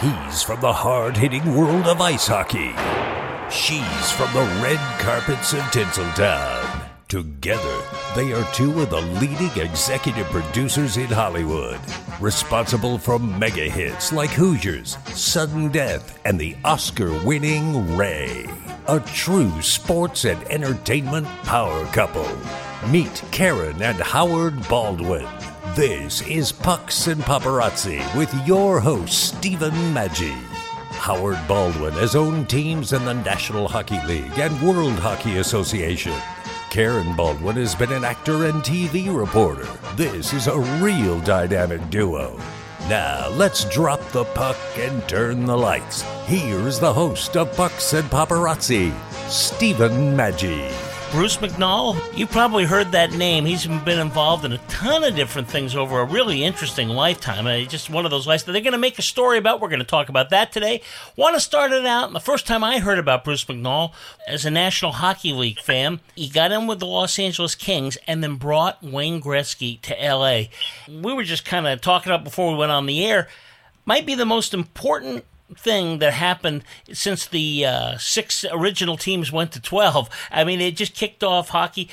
He's 0.00 0.42
from 0.42 0.62
the 0.62 0.72
hard 0.72 1.14
hitting 1.14 1.54
world 1.54 1.86
of 1.86 2.00
ice 2.00 2.26
hockey. 2.26 2.72
She's 3.54 4.10
from 4.12 4.32
the 4.32 4.48
red 4.62 4.78
carpets 4.98 5.52
of 5.52 5.60
Tinseltown. 5.64 6.88
Together, 7.08 7.82
they 8.16 8.32
are 8.32 8.50
two 8.54 8.80
of 8.80 8.88
the 8.88 9.02
leading 9.20 9.62
executive 9.62 10.26
producers 10.28 10.96
in 10.96 11.08
Hollywood, 11.08 11.78
responsible 12.18 12.96
for 12.96 13.18
mega 13.18 13.68
hits 13.68 14.10
like 14.10 14.30
Hoosiers, 14.30 14.96
Sudden 15.12 15.68
Death, 15.70 16.18
and 16.24 16.40
the 16.40 16.56
Oscar 16.64 17.12
winning 17.22 17.94
Ray. 17.94 18.48
A 18.88 19.00
true 19.00 19.60
sports 19.60 20.24
and 20.24 20.42
entertainment 20.44 21.26
power 21.42 21.84
couple. 21.88 22.26
Meet 22.88 23.22
Karen 23.32 23.82
and 23.82 23.98
Howard 23.98 24.66
Baldwin. 24.66 25.28
This 25.80 26.20
is 26.28 26.52
Pucks 26.52 27.06
and 27.06 27.22
Paparazzi 27.22 28.04
with 28.14 28.30
your 28.46 28.80
host, 28.80 29.34
Stephen 29.34 29.72
Maggi. 29.94 30.38
Howard 31.00 31.38
Baldwin 31.48 31.94
has 31.94 32.14
owned 32.14 32.50
teams 32.50 32.92
in 32.92 33.02
the 33.06 33.14
National 33.14 33.66
Hockey 33.66 33.98
League 34.04 34.38
and 34.38 34.60
World 34.60 34.98
Hockey 34.98 35.38
Association. 35.38 36.12
Karen 36.68 37.16
Baldwin 37.16 37.56
has 37.56 37.74
been 37.74 37.92
an 37.92 38.04
actor 38.04 38.44
and 38.44 38.62
TV 38.62 39.08
reporter. 39.08 39.66
This 39.96 40.34
is 40.34 40.48
a 40.48 40.60
real 40.84 41.18
dynamic 41.20 41.88
duo. 41.88 42.38
Now, 42.90 43.30
let's 43.30 43.64
drop 43.70 44.06
the 44.10 44.24
puck 44.24 44.58
and 44.76 45.08
turn 45.08 45.46
the 45.46 45.56
lights. 45.56 46.02
Here's 46.26 46.78
the 46.78 46.92
host 46.92 47.38
of 47.38 47.56
Pucks 47.56 47.94
and 47.94 48.10
Paparazzi, 48.10 48.92
Stephen 49.30 50.14
Maggi. 50.14 50.89
Bruce 51.10 51.38
McNall, 51.38 51.98
you 52.16 52.24
probably 52.24 52.64
heard 52.64 52.92
that 52.92 53.10
name. 53.10 53.44
He's 53.44 53.66
been 53.66 53.98
involved 53.98 54.44
in 54.44 54.52
a 54.52 54.58
ton 54.68 55.02
of 55.02 55.16
different 55.16 55.48
things 55.48 55.74
over 55.74 55.98
a 55.98 56.04
really 56.04 56.44
interesting 56.44 56.88
lifetime. 56.88 57.48
Uh, 57.48 57.62
just 57.62 57.90
one 57.90 58.04
of 58.04 58.12
those 58.12 58.28
lives 58.28 58.44
that 58.44 58.52
they're 58.52 58.60
going 58.60 58.74
to 58.74 58.78
make 58.78 58.96
a 58.96 59.02
story 59.02 59.36
about. 59.36 59.60
We're 59.60 59.70
going 59.70 59.80
to 59.80 59.84
talk 59.84 60.08
about 60.08 60.30
that 60.30 60.52
today. 60.52 60.82
Want 61.16 61.34
to 61.34 61.40
start 61.40 61.72
it 61.72 61.84
out? 61.84 62.12
The 62.12 62.20
first 62.20 62.46
time 62.46 62.62
I 62.62 62.78
heard 62.78 63.00
about 63.00 63.24
Bruce 63.24 63.44
McNall 63.44 63.92
as 64.28 64.46
a 64.46 64.52
National 64.52 64.92
Hockey 64.92 65.32
League 65.32 65.58
fan, 65.58 65.98
he 66.14 66.28
got 66.28 66.52
in 66.52 66.68
with 66.68 66.78
the 66.78 66.86
Los 66.86 67.18
Angeles 67.18 67.56
Kings 67.56 67.98
and 68.06 68.22
then 68.22 68.36
brought 68.36 68.80
Wayne 68.80 69.20
Gretzky 69.20 69.80
to 69.80 69.94
LA. 69.94 70.42
We 70.86 71.12
were 71.12 71.24
just 71.24 71.44
kind 71.44 71.66
of 71.66 71.80
talking 71.80 72.12
up 72.12 72.22
before 72.22 72.52
we 72.52 72.58
went 72.58 72.70
on 72.70 72.86
the 72.86 73.04
air. 73.04 73.26
Might 73.84 74.06
be 74.06 74.14
the 74.14 74.24
most 74.24 74.54
important 74.54 75.24
thing 75.56 75.98
that 75.98 76.12
happened 76.12 76.64
since 76.92 77.26
the 77.26 77.66
uh, 77.66 77.98
six 77.98 78.44
original 78.50 78.96
teams 78.96 79.32
went 79.32 79.52
to 79.52 79.60
12. 79.60 80.08
I 80.30 80.44
mean, 80.44 80.60
it 80.60 80.76
just 80.76 80.94
kicked 80.94 81.22
off 81.22 81.50
hockey. 81.50 81.88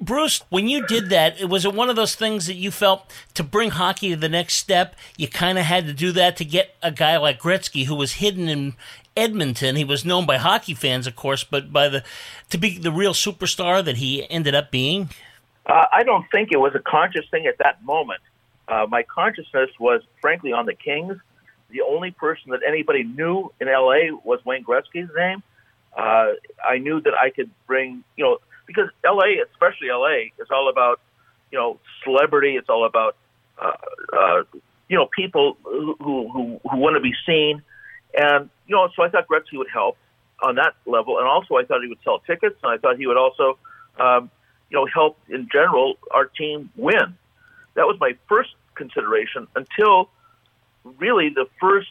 Bruce, 0.00 0.42
when 0.50 0.68
you 0.68 0.86
did 0.86 1.08
that, 1.08 1.40
it 1.40 1.46
was 1.46 1.64
it 1.64 1.74
one 1.74 1.88
of 1.88 1.96
those 1.96 2.14
things 2.14 2.46
that 2.46 2.54
you 2.54 2.70
felt 2.70 3.10
to 3.34 3.42
bring 3.42 3.70
hockey 3.70 4.10
to 4.10 4.16
the 4.16 4.28
next 4.28 4.54
step? 4.54 4.94
You 5.16 5.26
kind 5.26 5.58
of 5.58 5.64
had 5.64 5.86
to 5.86 5.92
do 5.92 6.12
that 6.12 6.36
to 6.36 6.44
get 6.44 6.76
a 6.82 6.90
guy 6.90 7.16
like 7.16 7.40
Gretzky, 7.40 7.86
who 7.86 7.94
was 7.94 8.14
hidden 8.14 8.48
in 8.48 8.74
Edmonton. 9.16 9.76
He 9.76 9.84
was 9.84 10.04
known 10.04 10.26
by 10.26 10.36
hockey 10.36 10.74
fans, 10.74 11.06
of 11.06 11.16
course, 11.16 11.44
but 11.44 11.72
by 11.72 11.88
the 11.88 12.04
to 12.50 12.58
be 12.58 12.78
the 12.78 12.92
real 12.92 13.14
superstar 13.14 13.82
that 13.84 13.96
he 13.96 14.30
ended 14.30 14.54
up 14.54 14.70
being. 14.70 15.08
Uh, 15.64 15.86
I 15.92 16.02
don't 16.02 16.26
think 16.30 16.50
it 16.52 16.58
was 16.58 16.74
a 16.74 16.80
conscious 16.80 17.24
thing 17.30 17.46
at 17.46 17.58
that 17.58 17.82
moment. 17.82 18.20
Uh, 18.68 18.86
my 18.88 19.02
consciousness 19.02 19.70
was, 19.80 20.02
frankly, 20.20 20.52
on 20.52 20.66
the 20.66 20.74
Kings 20.74 21.16
the 21.70 21.82
only 21.82 22.10
person 22.10 22.50
that 22.50 22.60
anybody 22.66 23.02
knew 23.02 23.52
in 23.60 23.68
LA 23.68 24.16
was 24.24 24.44
Wayne 24.44 24.64
Gretzky's 24.64 25.10
name. 25.16 25.42
Uh, 25.96 26.32
I 26.64 26.78
knew 26.78 27.00
that 27.00 27.14
I 27.14 27.30
could 27.30 27.50
bring, 27.66 28.04
you 28.16 28.24
know, 28.24 28.38
because 28.66 28.88
LA, 29.04 29.42
especially 29.50 29.88
LA, 29.88 30.30
is 30.38 30.48
all 30.50 30.68
about, 30.68 31.00
you 31.50 31.58
know, 31.58 31.78
celebrity. 32.04 32.56
It's 32.56 32.68
all 32.68 32.84
about, 32.86 33.16
uh, 33.58 33.72
uh, 34.12 34.42
you 34.88 34.96
know, 34.96 35.06
people 35.06 35.56
who 35.64 35.96
who, 36.00 36.60
who 36.70 36.76
want 36.76 36.96
to 36.96 37.00
be 37.00 37.14
seen, 37.26 37.62
and 38.16 38.50
you 38.66 38.76
know, 38.76 38.88
so 38.94 39.02
I 39.02 39.08
thought 39.08 39.26
Gretzky 39.26 39.58
would 39.58 39.70
help 39.72 39.96
on 40.42 40.56
that 40.56 40.74
level, 40.86 41.18
and 41.18 41.26
also 41.26 41.56
I 41.56 41.64
thought 41.64 41.82
he 41.82 41.88
would 41.88 42.02
sell 42.04 42.18
tickets, 42.20 42.56
and 42.62 42.72
I 42.72 42.76
thought 42.76 42.98
he 42.98 43.06
would 43.06 43.16
also, 43.16 43.58
um, 43.98 44.30
you 44.70 44.76
know, 44.76 44.86
help 44.92 45.18
in 45.28 45.48
general 45.50 45.94
our 46.12 46.26
team 46.26 46.70
win. 46.76 47.16
That 47.74 47.86
was 47.86 47.96
my 48.00 48.12
first 48.28 48.50
consideration 48.74 49.46
until 49.56 50.10
really 50.98 51.30
the 51.30 51.46
first 51.60 51.88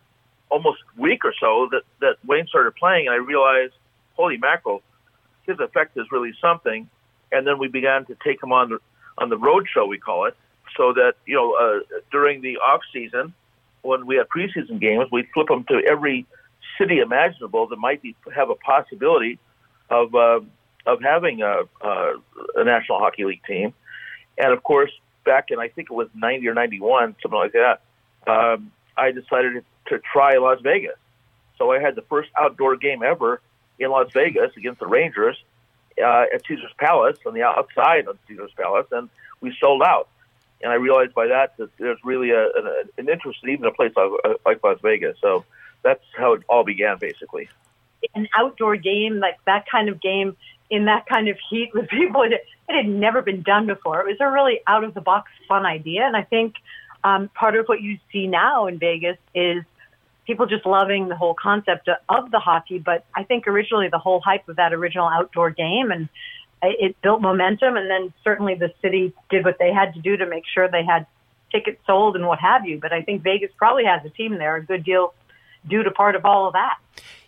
almost 0.49 0.79
week 0.97 1.25
or 1.25 1.33
so 1.39 1.67
that, 1.71 1.83
that 2.01 2.17
Wayne 2.25 2.47
started 2.47 2.75
playing, 2.75 3.07
and 3.07 3.13
I 3.13 3.17
realized, 3.17 3.73
holy 4.13 4.37
mackerel, 4.37 4.81
his 5.43 5.59
effect 5.59 5.97
is 5.97 6.05
really 6.11 6.33
something. 6.41 6.89
And 7.31 7.45
then 7.45 7.59
we 7.59 7.67
began 7.67 8.05
to 8.05 8.15
take 8.23 8.41
him 8.41 8.51
on 8.51 8.69
the 8.69 8.79
on 9.17 9.29
the 9.29 9.37
road 9.37 9.67
show, 9.73 9.85
we 9.85 9.97
call 9.97 10.25
it, 10.25 10.35
so 10.77 10.93
that 10.93 11.13
you 11.25 11.35
know 11.35 11.53
uh, 11.53 11.99
during 12.11 12.41
the 12.41 12.57
off 12.57 12.81
season, 12.93 13.33
when 13.81 14.05
we 14.05 14.15
had 14.17 14.27
preseason 14.29 14.79
games, 14.79 15.07
we 15.11 15.27
flip 15.33 15.49
him 15.49 15.63
to 15.65 15.81
every 15.87 16.25
city 16.77 16.99
imaginable 16.99 17.67
that 17.67 17.77
might 17.77 18.01
be 18.01 18.15
have 18.33 18.49
a 18.49 18.55
possibility 18.55 19.39
of 19.89 20.13
uh, 20.13 20.39
of 20.85 21.01
having 21.01 21.41
a, 21.41 21.63
a, 21.81 22.13
a 22.55 22.63
National 22.63 22.99
Hockey 22.99 23.25
League 23.25 23.43
team. 23.45 23.73
And 24.37 24.53
of 24.53 24.63
course, 24.63 24.91
back 25.25 25.49
in 25.49 25.59
I 25.59 25.67
think 25.69 25.89
it 25.89 25.93
was 25.93 26.07
ninety 26.13 26.47
or 26.47 26.53
ninety 26.53 26.79
one, 26.79 27.15
something 27.21 27.39
like 27.39 27.53
that. 27.53 27.81
Um, 28.27 28.71
I 28.97 29.11
decided 29.11 29.63
to 29.87 29.99
try 29.99 30.37
Las 30.37 30.59
Vegas. 30.61 30.97
So 31.57 31.71
I 31.71 31.79
had 31.79 31.95
the 31.95 32.01
first 32.03 32.29
outdoor 32.37 32.75
game 32.75 33.03
ever 33.03 33.41
in 33.79 33.89
Las 33.89 34.11
Vegas 34.13 34.51
against 34.57 34.79
the 34.79 34.87
Rangers 34.87 35.37
uh, 36.01 36.25
at 36.33 36.45
Caesar's 36.47 36.73
Palace 36.77 37.17
on 37.25 37.33
the 37.33 37.43
outside 37.43 38.07
of 38.07 38.17
Caesar's 38.27 38.51
Palace, 38.57 38.87
and 38.91 39.09
we 39.41 39.55
sold 39.59 39.81
out. 39.83 40.09
And 40.61 40.71
I 40.71 40.75
realized 40.75 41.13
by 41.13 41.27
that 41.27 41.57
that 41.57 41.69
there's 41.77 41.99
really 42.03 42.31
a, 42.31 42.43
an, 42.43 42.89
an 42.97 43.09
interest 43.09 43.39
in 43.43 43.49
even 43.49 43.65
a 43.65 43.71
place 43.71 43.91
like, 43.95 44.39
like 44.45 44.63
Las 44.63 44.79
Vegas. 44.81 45.17
So 45.21 45.45
that's 45.83 46.03
how 46.17 46.33
it 46.33 46.43
all 46.49 46.63
began, 46.63 46.97
basically. 46.97 47.49
An 48.13 48.27
outdoor 48.35 48.75
game, 48.75 49.19
like 49.19 49.37
that 49.45 49.65
kind 49.69 49.89
of 49.89 50.01
game 50.01 50.35
in 50.69 50.85
that 50.85 51.05
kind 51.05 51.27
of 51.27 51.37
heat 51.49 51.71
with 51.73 51.89
people, 51.89 52.23
it, 52.23 52.33
it 52.33 52.75
had 52.75 52.87
never 52.87 53.21
been 53.21 53.41
done 53.41 53.67
before. 53.67 53.99
It 54.01 54.07
was 54.07 54.17
a 54.19 54.31
really 54.31 54.61
out 54.65 54.83
of 54.83 54.93
the 54.93 55.01
box 55.01 55.31
fun 55.47 55.65
idea, 55.65 56.03
and 56.05 56.15
I 56.15 56.23
think 56.23 56.55
um, 57.05 57.29
part 57.29 57.55
of 57.55 57.67
what 57.67 57.81
you 57.81 57.99
see 58.11 58.25
now 58.25 58.65
in 58.65 58.79
Vegas 58.79 59.17
is 59.35 59.63
people 60.25 60.47
just 60.47 60.65
loving 60.65 61.07
the 61.07 61.15
whole 61.15 61.35
concept 61.35 61.87
of 62.09 62.31
the 62.31 62.39
hockey. 62.39 62.79
But 62.79 63.05
I 63.15 63.23
think 63.23 63.47
originally 63.47 63.89
the 63.89 63.99
whole 63.99 64.19
hype 64.19 64.49
of 64.49 64.55
that 64.55 64.73
original 64.73 65.07
outdoor 65.07 65.51
game 65.51 65.91
and 65.91 66.09
it 66.63 66.99
built 67.03 67.21
momentum. 67.21 67.77
And 67.77 67.87
then 67.91 68.11
certainly 68.23 68.55
the 68.55 68.73
city 68.81 69.13
did 69.29 69.45
what 69.45 69.59
they 69.59 69.71
had 69.71 69.93
to 69.93 70.01
do 70.01 70.17
to 70.17 70.25
make 70.25 70.45
sure 70.51 70.67
they 70.67 70.83
had 70.83 71.05
tickets 71.51 71.79
sold 71.85 72.15
and 72.15 72.25
what 72.25 72.39
have 72.39 72.65
you. 72.65 72.79
But 72.79 72.91
I 72.91 73.03
think 73.03 73.21
Vegas 73.21 73.51
probably 73.55 73.85
has 73.85 74.03
a 74.03 74.09
team 74.09 74.39
there, 74.39 74.55
a 74.55 74.65
good 74.65 74.83
deal 74.83 75.13
due 75.67 75.83
to 75.83 75.91
part 75.91 76.15
of 76.15 76.25
all 76.25 76.47
of 76.47 76.53
that. 76.53 76.79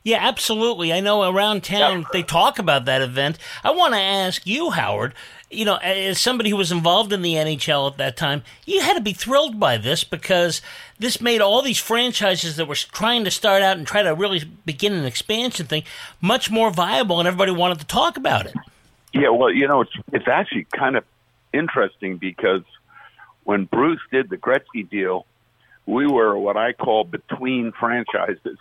Yeah, 0.07 0.19
absolutely. 0.21 0.93
I 0.93 1.01
know 1.01 1.29
around 1.29 1.65
town 1.65 2.05
they 2.13 2.23
talk 2.23 2.59
about 2.59 2.85
that 2.85 3.01
event. 3.01 3.37
I 3.61 3.71
want 3.71 3.93
to 3.93 3.99
ask 3.99 4.47
you, 4.47 4.69
Howard, 4.69 5.13
you 5.51 5.65
know, 5.65 5.75
as 5.75 6.17
somebody 6.17 6.49
who 6.49 6.55
was 6.55 6.71
involved 6.71 7.11
in 7.11 7.23
the 7.23 7.33
NHL 7.33 7.91
at 7.91 7.97
that 7.97 8.15
time, 8.15 8.43
you 8.65 8.79
had 8.79 8.93
to 8.93 9.01
be 9.01 9.11
thrilled 9.11 9.59
by 9.59 9.75
this 9.75 10.05
because 10.05 10.61
this 10.97 11.19
made 11.19 11.41
all 11.41 11.61
these 11.61 11.77
franchises 11.77 12.55
that 12.55 12.69
were 12.69 12.75
trying 12.75 13.25
to 13.25 13.31
start 13.31 13.61
out 13.61 13.75
and 13.75 13.85
try 13.85 14.01
to 14.01 14.15
really 14.15 14.45
begin 14.65 14.93
an 14.93 15.03
expansion 15.03 15.65
thing 15.65 15.83
much 16.21 16.49
more 16.49 16.71
viable, 16.71 17.19
and 17.19 17.27
everybody 17.27 17.51
wanted 17.51 17.79
to 17.79 17.85
talk 17.85 18.15
about 18.15 18.45
it. 18.45 18.55
Yeah, 19.13 19.31
well, 19.31 19.51
you 19.51 19.67
know, 19.67 19.81
it's 19.81 19.93
it's 20.13 20.27
actually 20.29 20.67
kind 20.73 20.95
of 20.95 21.03
interesting 21.51 22.15
because 22.15 22.63
when 23.43 23.65
Bruce 23.65 23.99
did 24.09 24.29
the 24.29 24.37
Gretzky 24.37 24.89
deal, 24.89 25.25
we 25.85 26.07
were 26.07 26.37
what 26.37 26.55
I 26.55 26.71
call 26.71 27.03
between 27.03 27.73
franchises. 27.73 28.57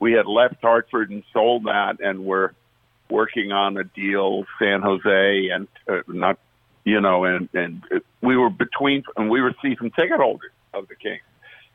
We 0.00 0.12
had 0.12 0.26
left 0.26 0.56
Hartford 0.62 1.10
and 1.10 1.22
sold 1.32 1.64
that, 1.64 2.00
and 2.00 2.24
were 2.24 2.54
working 3.10 3.52
on 3.52 3.76
a 3.76 3.84
deal, 3.84 4.44
San 4.58 4.80
Jose, 4.80 5.48
and 5.48 5.68
uh, 5.88 6.00
not, 6.08 6.38
you 6.84 7.00
know, 7.00 7.24
and 7.24 7.48
and 7.54 7.82
we 8.22 8.36
were 8.36 8.50
between, 8.50 9.04
and 9.16 9.30
we 9.30 9.40
were 9.40 9.54
season 9.62 9.90
ticket 9.90 10.18
holders 10.18 10.52
of 10.72 10.88
the 10.88 10.94
Kings. 10.94 11.22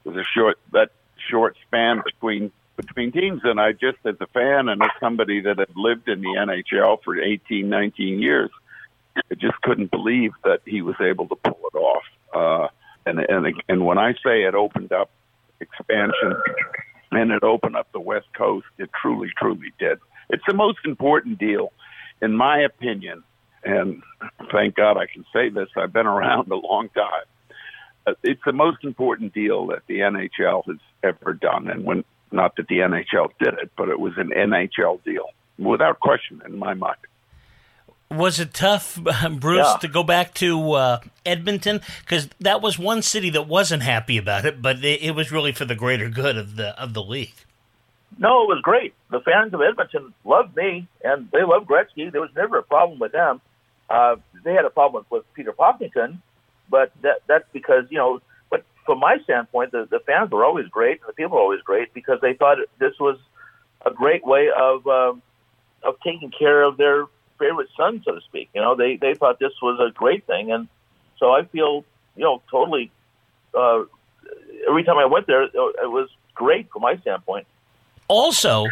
It 0.04 0.10
was 0.10 0.18
a 0.18 0.24
short 0.24 0.58
that 0.74 0.90
short 1.30 1.56
span 1.68 2.02
between 2.04 2.52
between 2.76 3.12
teams, 3.12 3.42
and 3.44 3.60
I 3.60 3.72
just 3.72 3.98
as 4.06 4.16
a 4.20 4.28
fan 4.28 4.70
and 4.70 4.82
as 4.82 4.90
somebody 5.00 5.42
that 5.42 5.60
had 5.60 5.76
lived 5.76 6.10
in 6.10 6.22
the 6.22 6.36
NHL 6.38 7.02
for 7.04 7.20
18, 7.20 7.70
19 7.70 8.20
years, 8.20 8.50
I 9.16 9.36
just 9.36 9.62
couldn't 9.62 9.92
believe 9.92 10.34
that 10.44 10.62
he 10.66 10.82
was 10.82 10.96
able 11.00 11.28
to 11.30 11.36
pull 11.36 11.60
it 11.74 11.78
off. 11.78 12.04
Uh, 12.34 12.68
and 13.06 13.20
and 13.20 13.62
and 13.70 13.86
when 13.86 13.98
I 13.98 14.14
say 14.14 14.44
it 14.44 14.56
opened 14.56 14.92
up 14.92 15.10
expansion 15.62 16.36
and 17.16 17.32
it 17.32 17.44
opened 17.44 17.76
up 17.76 17.92
the 17.92 18.00
West 18.00 18.28
Coast, 18.38 18.66
it 18.78 18.90
truly, 19.00 19.30
truly 19.38 19.72
did. 19.80 20.00
It's 20.30 20.44
the 20.48 20.54
most 20.54 20.80
important 20.86 21.40
deal, 21.40 21.72
in 22.22 22.36
my 22.36 22.60
opinion. 22.60 23.24
And 23.64 24.04
thank 24.52 24.76
God 24.76 24.98
I 24.98 25.06
can 25.12 25.26
say 25.34 25.50
this. 25.50 25.70
I've 25.76 25.94
been 25.94 26.08
around 26.08 26.52
a 26.52 26.56
long 26.56 26.90
time. 26.90 27.26
Uh, 28.08 28.14
it's 28.24 28.42
the 28.46 28.54
most 28.54 28.84
important 28.84 29.34
deal 29.34 29.68
that 29.68 29.82
the 29.88 30.00
NHL 30.00 30.66
has 30.68 30.78
ever 31.04 31.34
done. 31.34 31.70
And 31.70 31.84
when, 31.84 32.04
not 32.32 32.56
that 32.58 32.68
the 32.68 32.80
NHL 32.80 33.30
did 33.40 33.56
it, 33.56 33.72
but 33.76 33.90
it 33.90 34.00
was 34.00 34.14
an 34.18 34.30
NHL 34.30 35.04
deal 35.04 35.30
without 35.58 36.00
question 36.00 36.42
in 36.46 36.60
my 36.60 36.74
mind. 36.74 36.98
Was 38.12 38.40
it 38.40 38.54
tough, 38.54 39.00
Bruce, 39.40 39.68
Yeah. 39.68 39.78
to 39.82 39.88
go 39.88 40.04
back 40.04 40.34
to 40.36 40.72
uh, 40.74 41.00
Edmonton? 41.26 41.82
Because 42.02 42.30
that 42.40 42.62
was 42.62 42.78
one 42.78 43.02
city 43.02 43.30
that 43.32 43.48
wasn't 43.48 43.84
happy 43.84 44.18
about 44.18 44.46
it, 44.46 44.62
but 44.62 44.84
it, 44.86 45.02
it 45.02 45.12
was 45.16 45.32
really 45.32 45.52
for 45.52 45.66
the 45.66 45.76
greater 45.76 46.10
good 46.10 46.38
of 46.38 46.56
the 46.56 46.80
of 46.82 46.94
the 46.94 47.04
league. 47.04 47.34
No, 48.18 48.44
it 48.44 48.48
was 48.48 48.62
great. 48.62 48.94
The 49.10 49.20
fans 49.20 49.54
of 49.54 49.62
Edmonton 49.62 50.14
loved 50.24 50.56
me, 50.56 50.88
and 51.04 51.30
they 51.32 51.44
loved 51.44 51.68
Gretzky. 51.68 52.10
There 52.12 52.22
was 52.22 52.30
never 52.36 52.58
a 52.60 52.64
problem 52.64 53.00
with 53.00 53.12
them. 53.12 53.42
Uh, 53.90 54.16
they 54.44 54.54
had 54.54 54.66
a 54.66 54.70
problem 54.70 55.06
with, 55.10 55.24
Peter 55.34 55.52
Pocklington, 55.52 56.20
but 56.70 56.92
that 57.02 57.18
that's 57.28 57.46
because 57.52 57.86
you 57.90 57.98
know. 57.98 58.22
But 58.50 58.64
from 58.86 59.00
my 59.00 59.18
standpoint, 59.24 59.72
the, 59.72 59.88
the 59.90 60.00
fans 60.00 60.32
were 60.32 60.46
always 60.46 60.68
great, 60.68 61.02
and 61.02 61.10
the 61.10 61.14
people 61.14 61.36
were 61.38 61.42
always 61.44 61.62
great 61.62 61.94
because 61.94 62.20
they 62.22 62.34
thought 62.34 62.58
this 62.80 62.94
was 63.00 63.18
a 63.86 63.92
great 63.92 64.26
way 64.26 64.50
of 64.56 64.88
um, 64.88 65.22
of 65.84 65.96
taking 66.04 66.32
care 66.32 66.64
of 66.64 66.78
their 66.78 67.06
favorite 67.40 67.70
son, 67.76 68.02
so 68.06 68.16
to 68.16 68.22
speak. 68.22 68.50
You 68.54 68.62
know, 68.62 68.76
they 68.76 68.98
they 68.98 69.14
thought 69.14 69.40
this 69.40 69.54
was 69.62 69.80
a 69.80 69.92
great 69.92 70.26
thing, 70.26 70.52
and 70.52 70.68
so 71.18 71.32
I 71.32 71.44
feel 71.46 71.86
you 72.16 72.24
know 72.24 72.42
totally. 72.50 72.92
Uh, 73.54 73.84
every 74.68 74.84
time 74.84 74.98
I 74.98 75.06
went 75.06 75.28
there, 75.28 75.44
it 75.44 75.54
was 75.54 76.10
great 76.34 76.70
from 76.72 76.82
my 76.82 76.98
standpoint. 76.98 77.48
Also, 78.08 78.66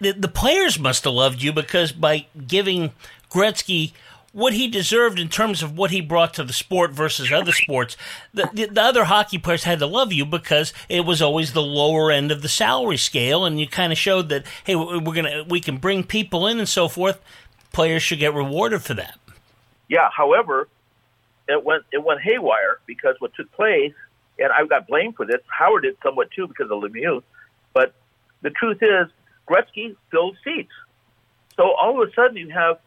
the, 0.00 0.12
the 0.12 0.28
players 0.28 0.78
must 0.78 1.04
have 1.04 1.12
loved 1.12 1.42
you 1.42 1.52
because 1.52 1.92
by 1.92 2.26
giving 2.46 2.92
Gretzky 3.30 3.92
what 4.32 4.54
he 4.54 4.66
deserved 4.66 5.18
in 5.18 5.28
terms 5.28 5.62
of 5.62 5.76
what 5.76 5.90
he 5.90 6.00
brought 6.00 6.34
to 6.34 6.42
the 6.42 6.52
sport 6.52 6.90
versus 6.90 7.30
other 7.30 7.52
sports, 7.52 7.96
the, 8.32 8.48
the, 8.52 8.66
the 8.66 8.82
other 8.82 9.04
hockey 9.04 9.38
players 9.38 9.64
had 9.64 9.78
to 9.78 9.86
love 9.86 10.12
you 10.12 10.24
because 10.24 10.72
it 10.88 11.04
was 11.04 11.20
always 11.20 11.52
the 11.52 11.62
lower 11.62 12.10
end 12.10 12.32
of 12.32 12.42
the 12.42 12.48
salary 12.48 12.96
scale, 12.96 13.44
and 13.44 13.60
you 13.60 13.68
kind 13.68 13.92
of 13.92 13.98
showed 13.98 14.28
that 14.30 14.44
hey, 14.64 14.74
we're 14.74 15.14
gonna 15.14 15.44
we 15.48 15.60
can 15.60 15.76
bring 15.76 16.02
people 16.02 16.46
in 16.46 16.58
and 16.58 16.68
so 16.68 16.88
forth. 16.88 17.20
Players 17.72 18.02
should 18.02 18.18
get 18.18 18.34
rewarded 18.34 18.82
for 18.82 18.94
that. 18.94 19.18
Yeah. 19.88 20.08
However, 20.14 20.68
it 21.48 21.64
went 21.64 21.84
it 21.92 22.02
went 22.02 22.20
haywire 22.20 22.78
because 22.86 23.16
what 23.18 23.34
took 23.34 23.50
place, 23.52 23.94
and 24.38 24.52
I 24.52 24.64
got 24.66 24.86
blamed 24.86 25.16
for 25.16 25.26
this. 25.26 25.40
Howard 25.48 25.82
did 25.84 25.96
somewhat 26.02 26.30
too 26.30 26.46
because 26.46 26.70
of 26.70 26.82
Lemieux, 26.82 27.22
but 27.72 27.94
the 28.42 28.50
truth 28.50 28.78
is 28.82 29.08
Gretzky 29.48 29.96
filled 30.10 30.36
seats. 30.44 30.72
So 31.56 31.72
all 31.72 32.00
of 32.00 32.08
a 32.08 32.12
sudden 32.12 32.36
you 32.36 32.50
have 32.50 32.78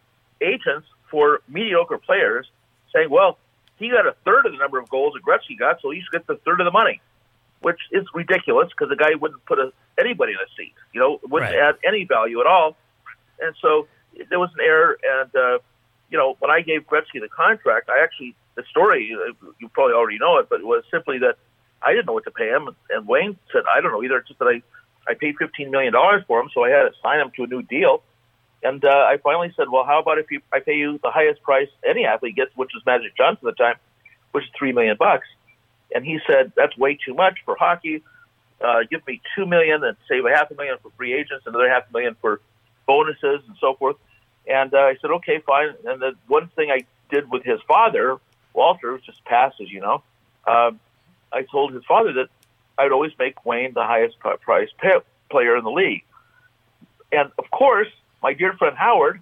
agents 0.42 0.88
for 1.10 1.42
mediocre 1.48 1.98
players 1.98 2.50
saying, 2.94 3.10
"Well, 3.10 3.38
he 3.78 3.90
got 3.90 4.08
a 4.08 4.14
third 4.26 4.46
of 4.46 4.52
the 4.54 4.58
number 4.58 4.80
of 4.80 4.90
goals 4.90 5.14
that 5.14 5.24
Gretzky 5.24 5.58
got, 5.58 5.82
so 5.82 5.90
he 5.92 6.02
should 6.02 6.12
get 6.12 6.28
the 6.28 6.38
third 6.38 6.62
of 6.62 6.66
the 6.66 6.72
money," 6.72 7.02
which 7.62 7.80
is 7.92 8.06
ridiculous 8.14 8.70
because 8.70 8.90
the 8.90 8.96
guy 8.96 9.16
wouldn't 9.16 9.44
put 9.46 9.60
a, 9.60 9.72
anybody 10.00 10.32
in 10.34 10.40
a 10.40 10.50
seat. 10.56 10.74
You 10.94 11.02
know, 11.02 11.20
wouldn't 11.24 11.52
Right. 11.52 11.60
add 11.60 11.76
any 11.84 12.06
value 12.06 12.40
at 12.42 12.48
all. 12.48 12.76
And 13.40 13.54
so 13.62 13.88
there 14.30 14.40
was 14.40 14.50
an 14.58 14.66
error. 14.66 14.98
And 15.04 15.36
uh, 15.36 15.60
you 16.10 16.18
know, 16.18 16.36
when 16.40 16.52
I 16.52 16.62
gave 16.62 16.88
Gretzky 16.88 17.22
the 17.22 17.30
contract, 17.30 17.90
I 17.90 18.04
actually 18.04 18.36
the 18.56 18.64
story 18.70 19.16
uh, 19.16 19.34
you 19.60 19.70
probably 19.70 19.94
already 19.94 20.18
know 20.18 20.38
it, 20.38 20.48
but 20.50 20.60
it 20.62 20.66
was 20.66 20.84
simply 20.92 21.20
that 21.20 21.38
I 21.82 21.92
didn't 21.92 22.08
know 22.08 22.14
what 22.14 22.24
to 22.26 22.32
pay 22.32 22.50
him, 22.50 22.70
and 22.90 23.08
Wayne 23.08 23.38
said, 23.52 23.64
"I 23.74 23.82
don't 23.82 23.92
know 23.92 24.04
either." 24.04 24.18
It's 24.18 24.28
just 24.28 24.40
that 24.40 24.48
I 24.48 24.62
I 25.10 25.14
paid 25.14 25.36
fifteen 25.38 25.72
million 25.72 25.94
dollars 25.94 26.24
for 26.28 26.40
him, 26.40 26.50
so 26.54 26.64
I 26.64 26.70
had 26.70 26.84
to 26.84 26.92
sign 27.02 27.20
him 27.20 27.32
to 27.36 27.44
a 27.44 27.48
new 27.48 27.62
deal. 27.62 28.02
And 28.64 28.84
uh, 28.84 28.90
I 28.90 29.18
finally 29.18 29.54
said, 29.56 29.70
"Well, 29.70 29.84
how 29.84 30.00
about 30.00 30.18
if 30.18 30.32
you 30.32 30.42
I 30.52 30.60
pay 30.60 30.76
you 30.76 31.00
the 31.04 31.12
highest 31.12 31.44
price 31.44 31.70
any 31.86 32.06
athlete 32.06 32.36
gets, 32.36 32.52
which 32.56 32.72
was 32.74 32.84
Magic 32.86 33.16
Johnson 33.16 33.48
at 33.48 33.58
the 33.58 33.64
time, 33.64 33.76
which 34.32 34.46
is 34.46 34.50
three 34.58 34.72
million 34.72 34.96
bucks?" 34.98 35.28
And 35.94 36.06
he 36.06 36.20
said, 36.26 36.54
"That's 36.56 36.76
way 36.78 36.98
too 37.06 37.14
much 37.14 37.40
for 37.46 37.56
hockey. 37.56 38.04
Uh, 38.62 38.84
give 38.90 39.06
me 39.06 39.22
two 39.36 39.46
million 39.46 39.84
and 39.84 39.98
save 40.10 40.26
a 40.26 40.30
half 40.30 40.50
a 40.50 40.56
million 40.56 40.78
for 40.82 40.90
free 40.98 41.14
agents, 41.14 41.46
another 41.46 41.70
half 41.70 41.84
a 41.90 41.94
million 41.94 42.16
for 42.22 42.42
bonuses 42.86 43.42
and 43.48 43.56
so 43.60 43.74
forth." 43.76 43.98
And 44.48 44.74
uh, 44.74 44.78
I 44.78 44.96
said, 45.02 45.12
"Okay, 45.12 45.40
fine." 45.40 45.74
And 45.86 46.02
the 46.02 46.14
one 46.28 46.48
thing 46.50 46.72
I 46.72 46.86
did 47.10 47.30
with 47.30 47.44
his 47.44 47.60
father, 47.68 48.18
Walter, 48.54 48.92
who's 48.92 49.04
just 49.04 49.24
passed, 49.26 49.62
as 49.62 49.70
you 49.72 49.82
know, 49.82 50.04
um, 50.48 50.80
I 51.32 51.44
told 51.44 51.74
his 51.74 51.84
father 51.86 52.14
that 52.14 52.30
I'd 52.78 52.92
always 52.92 53.12
make 53.18 53.46
Wayne 53.46 53.74
the 53.74 53.84
highest 53.84 54.18
priced 54.20 54.78
pay- 54.78 55.00
player 55.30 55.58
in 55.58 55.64
the 55.64 55.72
league. 55.72 56.04
And 57.12 57.32
of 57.38 57.50
course, 57.52 57.88
my 58.22 58.34
dear 58.34 58.54
friend 58.54 58.76
Howard 58.78 59.22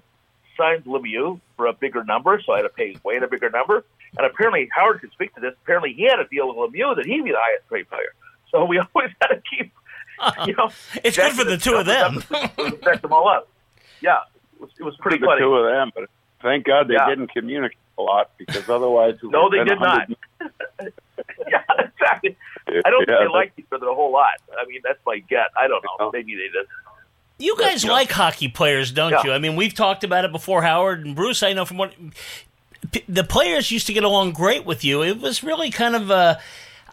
signed 0.57 0.85
Lemieux 0.85 1.39
for 1.57 1.67
a 1.67 1.73
bigger 1.73 2.03
number, 2.03 2.41
so 2.45 2.53
I 2.53 2.57
had 2.57 2.63
to 2.63 2.69
pay 2.69 2.95
Wayne 3.03 3.23
a 3.23 3.27
bigger 3.27 3.49
number. 3.49 3.83
And 4.17 4.25
apparently, 4.25 4.69
Howard 4.71 5.01
could 5.01 5.11
speak 5.11 5.33
to 5.35 5.41
this. 5.41 5.53
Apparently, 5.63 5.93
he 5.93 6.03
had 6.03 6.19
a 6.19 6.27
deal 6.27 6.47
with 6.47 6.57
Lemieux 6.57 6.95
that 6.95 7.05
he'd 7.05 7.23
be 7.23 7.31
the 7.31 7.37
highest 7.39 7.69
paid 7.69 7.89
player. 7.89 8.13
So 8.51 8.65
we 8.65 8.79
always 8.95 9.11
had 9.21 9.27
to 9.27 9.41
keep, 9.41 9.71
you 10.47 10.55
know, 10.55 10.71
It's 11.03 11.17
good 11.17 11.33
for 11.33 11.43
the 11.43 11.57
two 11.57 11.75
of 11.75 11.85
them. 11.85 12.23
them 13.01 13.13
all 13.13 13.27
up. 13.27 13.49
Yeah, 14.03 14.17
it 14.55 14.61
was, 14.61 14.69
it 14.79 14.83
was 14.83 14.95
pretty 14.97 15.17
the 15.17 15.25
funny. 15.25 15.39
two 15.41 15.55
of 15.55 15.65
them, 15.71 15.91
but 15.95 16.09
thank 16.41 16.65
God 16.65 16.87
they 16.89 16.93
Yeah. 16.95 17.07
didn't 17.09 17.27
communicate 17.33 17.77
a 17.97 18.01
lot 18.01 18.31
because 18.37 18.67
otherwise, 18.69 19.17
No, 19.23 19.49
they 19.49 19.57
did 19.59 19.67
been 19.69 19.79
not. 19.79 20.09
100 20.39 20.93
yeah, 21.49 21.61
exactly. 21.79 22.35
I 22.67 22.89
don't 22.89 23.01
Yeah, 23.07 23.17
think 23.17 23.19
they 23.19 23.27
liked 23.27 23.59
each 23.59 23.65
other 23.71 23.87
a 23.87 23.95
whole 23.95 24.11
lot. 24.11 24.33
I 24.59 24.65
mean, 24.67 24.81
that's 24.83 24.99
my 25.05 25.19
gut. 25.29 25.51
I 25.57 25.67
don't 25.67 25.83
know. 25.83 26.05
No. 26.07 26.11
Maybe 26.11 26.35
they 26.35 26.49
did. 26.49 26.67
You 27.39 27.55
guys 27.57 27.83
Yeah. 27.83 27.91
like 27.91 28.11
hockey 28.11 28.47
players, 28.47 28.91
don't 28.91 29.11
Yeah. 29.11 29.21
you? 29.23 29.31
I 29.31 29.39
mean, 29.39 29.55
we've 29.55 29.73
talked 29.73 30.03
about 30.03 30.25
it 30.25 30.31
before, 30.31 30.61
Howard 30.63 31.05
and 31.05 31.15
Bruce. 31.15 31.43
I 31.43 31.53
know 31.53 31.65
from 31.65 31.77
what 31.77 31.93
p- 32.91 33.03
the 33.07 33.23
players 33.23 33.71
used 33.71 33.87
to 33.87 33.93
get 33.93 34.03
along 34.03 34.31
great 34.33 34.65
with 34.65 34.83
you. 34.83 35.01
It 35.03 35.19
was 35.19 35.43
really 35.43 35.69
kind 35.71 35.95
of 35.95 36.11
uh 36.11 36.35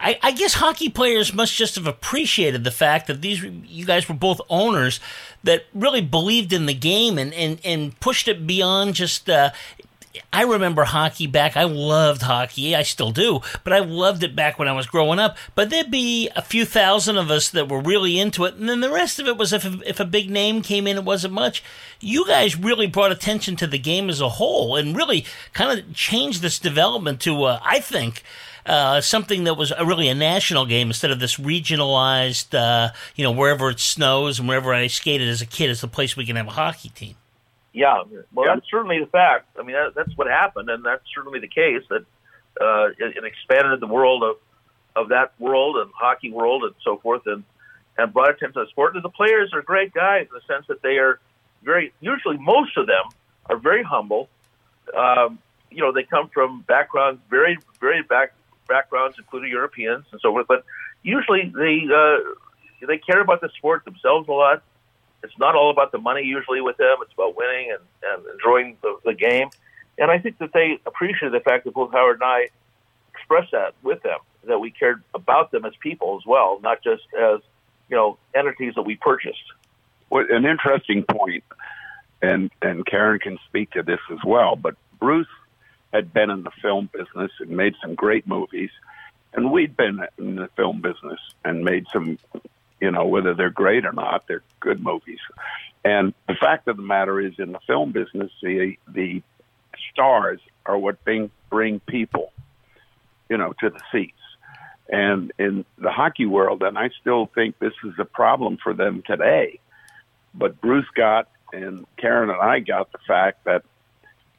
I, 0.00 0.18
I 0.22 0.30
guess 0.32 0.54
hockey 0.54 0.88
players 0.88 1.34
must 1.34 1.54
just 1.54 1.74
have 1.74 1.86
appreciated 1.86 2.64
the 2.64 2.70
fact 2.70 3.06
that 3.06 3.20
these 3.20 3.42
you 3.42 3.84
guys 3.84 4.08
were 4.08 4.14
both 4.14 4.40
owners 4.48 4.98
that 5.44 5.66
really 5.74 6.00
believed 6.00 6.52
in 6.52 6.66
the 6.66 6.74
game 6.74 7.18
and, 7.18 7.32
and, 7.34 7.60
and 7.64 7.98
pushed 8.00 8.26
it 8.26 8.46
beyond 8.46 8.94
just 8.94 9.28
uh, 9.28 9.50
I 10.32 10.42
remember 10.42 10.84
hockey 10.84 11.28
back. 11.28 11.56
I 11.56 11.64
loved 11.64 12.22
hockey. 12.22 12.74
I 12.74 12.82
still 12.82 13.12
do, 13.12 13.40
but 13.62 13.72
I 13.72 13.78
loved 13.78 14.24
it 14.24 14.34
back 14.34 14.58
when 14.58 14.66
I 14.66 14.72
was 14.72 14.86
growing 14.86 15.20
up. 15.20 15.36
But 15.54 15.70
there'd 15.70 15.90
be 15.90 16.28
a 16.34 16.42
few 16.42 16.64
thousand 16.64 17.16
of 17.16 17.30
us 17.30 17.48
that 17.50 17.68
were 17.68 17.80
really 17.80 18.18
into 18.18 18.44
it, 18.44 18.54
and 18.54 18.68
then 18.68 18.80
the 18.80 18.90
rest 18.90 19.20
of 19.20 19.28
it 19.28 19.36
was 19.36 19.52
if 19.52 19.64
if 19.82 20.00
a 20.00 20.04
big 20.04 20.28
name 20.28 20.62
came 20.62 20.88
in, 20.88 20.96
it 20.96 21.04
wasn't 21.04 21.34
much. 21.34 21.62
You 22.00 22.26
guys 22.26 22.58
really 22.58 22.88
brought 22.88 23.12
attention 23.12 23.54
to 23.56 23.68
the 23.68 23.78
game 23.78 24.10
as 24.10 24.20
a 24.20 24.30
whole, 24.30 24.74
and 24.74 24.96
really 24.96 25.24
kind 25.52 25.78
of 25.78 25.94
changed 25.94 26.42
this 26.42 26.58
development 26.58 27.20
to, 27.20 27.44
uh, 27.44 27.60
I 27.62 27.78
think. 27.78 28.24
Uh, 28.66 29.00
something 29.00 29.44
that 29.44 29.54
was 29.54 29.72
a, 29.76 29.84
really 29.84 30.08
a 30.08 30.14
national 30.14 30.66
game 30.66 30.88
instead 30.88 31.10
of 31.10 31.18
this 31.18 31.36
regionalized, 31.36 32.54
uh, 32.54 32.92
you 33.16 33.24
know, 33.24 33.30
wherever 33.30 33.70
it 33.70 33.80
snows 33.80 34.38
and 34.38 34.48
wherever 34.48 34.72
I 34.74 34.86
skated 34.86 35.28
as 35.28 35.40
a 35.40 35.46
kid 35.46 35.70
is 35.70 35.80
the 35.80 35.88
place 35.88 36.16
we 36.16 36.26
can 36.26 36.36
have 36.36 36.46
a 36.46 36.50
hockey 36.50 36.90
team. 36.90 37.14
Yeah, 37.72 38.02
well, 38.32 38.46
Yeah. 38.46 38.54
that's 38.54 38.70
certainly 38.70 38.98
the 38.98 39.06
fact. 39.06 39.46
I 39.58 39.62
mean, 39.62 39.76
that, 39.76 39.94
that's 39.94 40.16
what 40.16 40.26
happened, 40.26 40.68
and 40.68 40.84
that's 40.84 41.02
certainly 41.14 41.38
the 41.38 41.48
case. 41.48 41.82
That 41.88 42.04
uh, 42.60 42.88
it, 42.98 43.16
it 43.16 43.24
expanded 43.24 43.80
the 43.80 43.86
world 43.86 44.22
of 44.22 44.36
of 44.96 45.08
that 45.10 45.32
world 45.38 45.76
and 45.76 45.88
hockey 45.94 46.32
world 46.32 46.64
and 46.64 46.74
so 46.82 46.98
forth, 46.98 47.22
and 47.26 47.44
and 47.96 48.12
brought 48.12 48.30
attention 48.30 48.54
to 48.54 48.64
the 48.64 48.70
sport. 48.70 48.94
And 48.96 49.04
the 49.04 49.08
players 49.08 49.52
are 49.54 49.62
great 49.62 49.94
guys 49.94 50.26
in 50.30 50.34
the 50.34 50.52
sense 50.52 50.66
that 50.68 50.82
they 50.82 50.98
are 50.98 51.20
very. 51.62 51.92
Usually, 52.00 52.36
most 52.38 52.76
of 52.76 52.86
them 52.88 53.04
are 53.48 53.56
very 53.56 53.84
humble. 53.84 54.28
Um, 54.96 55.38
you 55.70 55.80
know, 55.80 55.92
they 55.92 56.02
come 56.02 56.28
from 56.34 56.62
backgrounds 56.62 57.20
very, 57.30 57.56
very 57.80 58.02
back 58.02 58.32
backgrounds, 58.76 59.16
including 59.18 59.50
Europeans 59.50 60.04
and 60.12 60.20
so 60.20 60.30
forth. 60.32 60.46
But 60.46 60.64
usually, 61.02 61.52
they 61.54 61.76
uh, 61.92 62.86
they 62.86 62.98
care 62.98 63.20
about 63.20 63.40
the 63.40 63.50
sport 63.58 63.84
themselves 63.84 64.28
a 64.28 64.32
lot 64.32 64.62
it's 65.22 65.38
not 65.38 65.54
all 65.54 65.70
about 65.70 65.92
the 65.92 65.98
money 65.98 66.22
usually 66.22 66.60
with 66.60 66.76
them. 66.76 66.96
It's 67.02 67.12
about 67.12 67.36
winning 67.36 67.72
and, 67.72 67.82
and 68.02 68.34
enjoying 68.34 68.76
the, 68.82 68.98
the 69.04 69.14
game. 69.14 69.48
And 69.98 70.10
I 70.10 70.18
think 70.18 70.38
that 70.38 70.52
they 70.52 70.80
appreciated 70.86 71.32
the 71.32 71.40
fact 71.40 71.64
that 71.64 71.74
both 71.74 71.92
Howard 71.92 72.16
and 72.16 72.24
I 72.24 72.48
expressed 73.14 73.52
that 73.52 73.74
with 73.82 74.02
them, 74.02 74.18
that 74.46 74.58
we 74.58 74.70
cared 74.70 75.02
about 75.14 75.50
them 75.50 75.64
as 75.64 75.72
people 75.80 76.18
as 76.20 76.26
well, 76.26 76.58
not 76.62 76.82
just 76.82 77.02
as, 77.18 77.40
you 77.88 77.96
know, 77.96 78.16
entities 78.34 78.74
that 78.76 78.82
we 78.82 78.96
purchased. 78.96 79.42
What 80.08 80.30
an 80.30 80.44
interesting 80.44 81.04
point, 81.04 81.44
and 82.20 82.50
and 82.62 82.84
Karen 82.84 83.20
can 83.20 83.38
speak 83.46 83.70
to 83.72 83.82
this 83.84 84.00
as 84.10 84.18
well. 84.24 84.56
But 84.56 84.74
Bruce 84.98 85.28
had 85.92 86.12
been 86.12 86.30
in 86.30 86.42
the 86.42 86.50
film 86.62 86.88
business 86.92 87.32
and 87.40 87.50
made 87.50 87.74
some 87.80 87.94
great 87.94 88.26
movies, 88.26 88.70
and 89.32 89.50
we'd 89.50 89.76
been 89.76 90.00
in 90.18 90.36
the 90.36 90.48
film 90.56 90.80
business 90.80 91.20
and 91.44 91.64
made 91.64 91.86
some, 91.92 92.18
you 92.80 92.90
know, 92.90 93.06
whether 93.06 93.34
they're 93.34 93.50
great 93.50 93.84
or 93.84 93.92
not, 93.92 94.26
they're 94.26 94.42
good 94.60 94.82
movies. 94.82 95.20
And 95.84 96.14
the 96.28 96.34
fact 96.34 96.68
of 96.68 96.76
the 96.76 96.82
matter 96.82 97.20
is, 97.20 97.34
in 97.38 97.52
the 97.52 97.60
film 97.66 97.92
business, 97.92 98.30
the 98.42 98.76
the 98.88 99.22
stars 99.92 100.40
are 100.66 100.78
what 100.78 101.02
bring 101.04 101.30
bring 101.48 101.80
people, 101.80 102.32
you 103.28 103.36
know, 103.36 103.54
to 103.60 103.70
the 103.70 103.80
seats. 103.90 104.16
And 104.92 105.32
in 105.38 105.64
the 105.78 105.90
hockey 105.90 106.26
world, 106.26 106.64
and 106.64 106.76
I 106.76 106.90
still 107.00 107.26
think 107.34 107.58
this 107.58 107.72
is 107.84 107.94
a 107.98 108.04
problem 108.04 108.58
for 108.62 108.74
them 108.74 109.02
today 109.06 109.60
but 110.34 110.60
Bruce 110.60 110.88
got 110.94 111.28
and 111.52 111.86
Karen 111.96 112.30
and 112.30 112.40
I 112.40 112.60
got 112.60 112.92
the 112.92 112.98
fact 113.06 113.44
that 113.44 113.64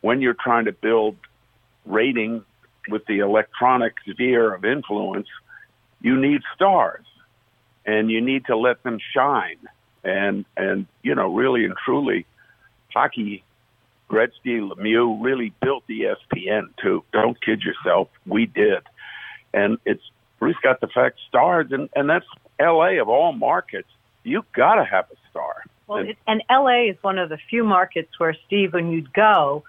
when 0.02 0.22
you're 0.22 0.34
trying 0.34 0.66
to 0.66 0.72
build 0.72 1.18
rating 1.86 2.44
with 2.90 3.06
the 3.06 3.20
electronic 3.20 3.94
sphere 4.10 4.54
of 4.54 4.66
influence, 4.66 5.28
you 6.02 6.20
need 6.20 6.42
stars 6.56 7.06
and 7.86 8.10
you 8.10 8.22
need 8.22 8.46
to 8.46 8.58
let 8.58 8.82
them 8.84 9.00
shine. 9.14 9.58
And 10.04 10.46
and 10.58 10.88
you 11.04 11.14
know, 11.14 11.34
really 11.34 11.66
and 11.66 11.76
truly, 11.86 12.26
hockey 12.94 13.44
Gretzky, 14.10 14.60
Lemieux 14.60 15.24
really 15.24 15.54
built 15.62 15.84
ESPN 15.88 16.70
too. 16.82 17.04
Don't 17.14 17.40
kid 17.44 17.62
yourself, 17.62 18.10
we 18.26 18.48
did, 18.48 18.82
and 19.54 19.78
it's 19.86 20.02
Bruce 20.40 20.58
got 20.64 20.82
the 20.82 20.88
fact 20.88 21.20
stars, 21.30 21.68
and 21.72 21.88
and 21.96 22.10
that's 22.10 22.26
L.A. 22.60 22.98
of 22.98 23.10
all 23.10 23.32
markets. 23.32 23.88
You 24.24 24.44
got 24.56 24.76
to 24.76 24.84
have 24.84 25.06
a 25.12 25.16
star. 25.30 25.64
Well, 25.88 26.00
and, 26.00 26.10
it, 26.10 26.18
and 26.28 26.42
LA 26.50 26.90
is 26.90 26.96
one 27.02 27.18
of 27.18 27.30
the 27.30 27.38
few 27.50 27.64
markets 27.64 28.18
where 28.18 28.36
Steve, 28.48 28.74
when 28.74 28.92
you'd 28.92 29.12
go, 29.14 29.64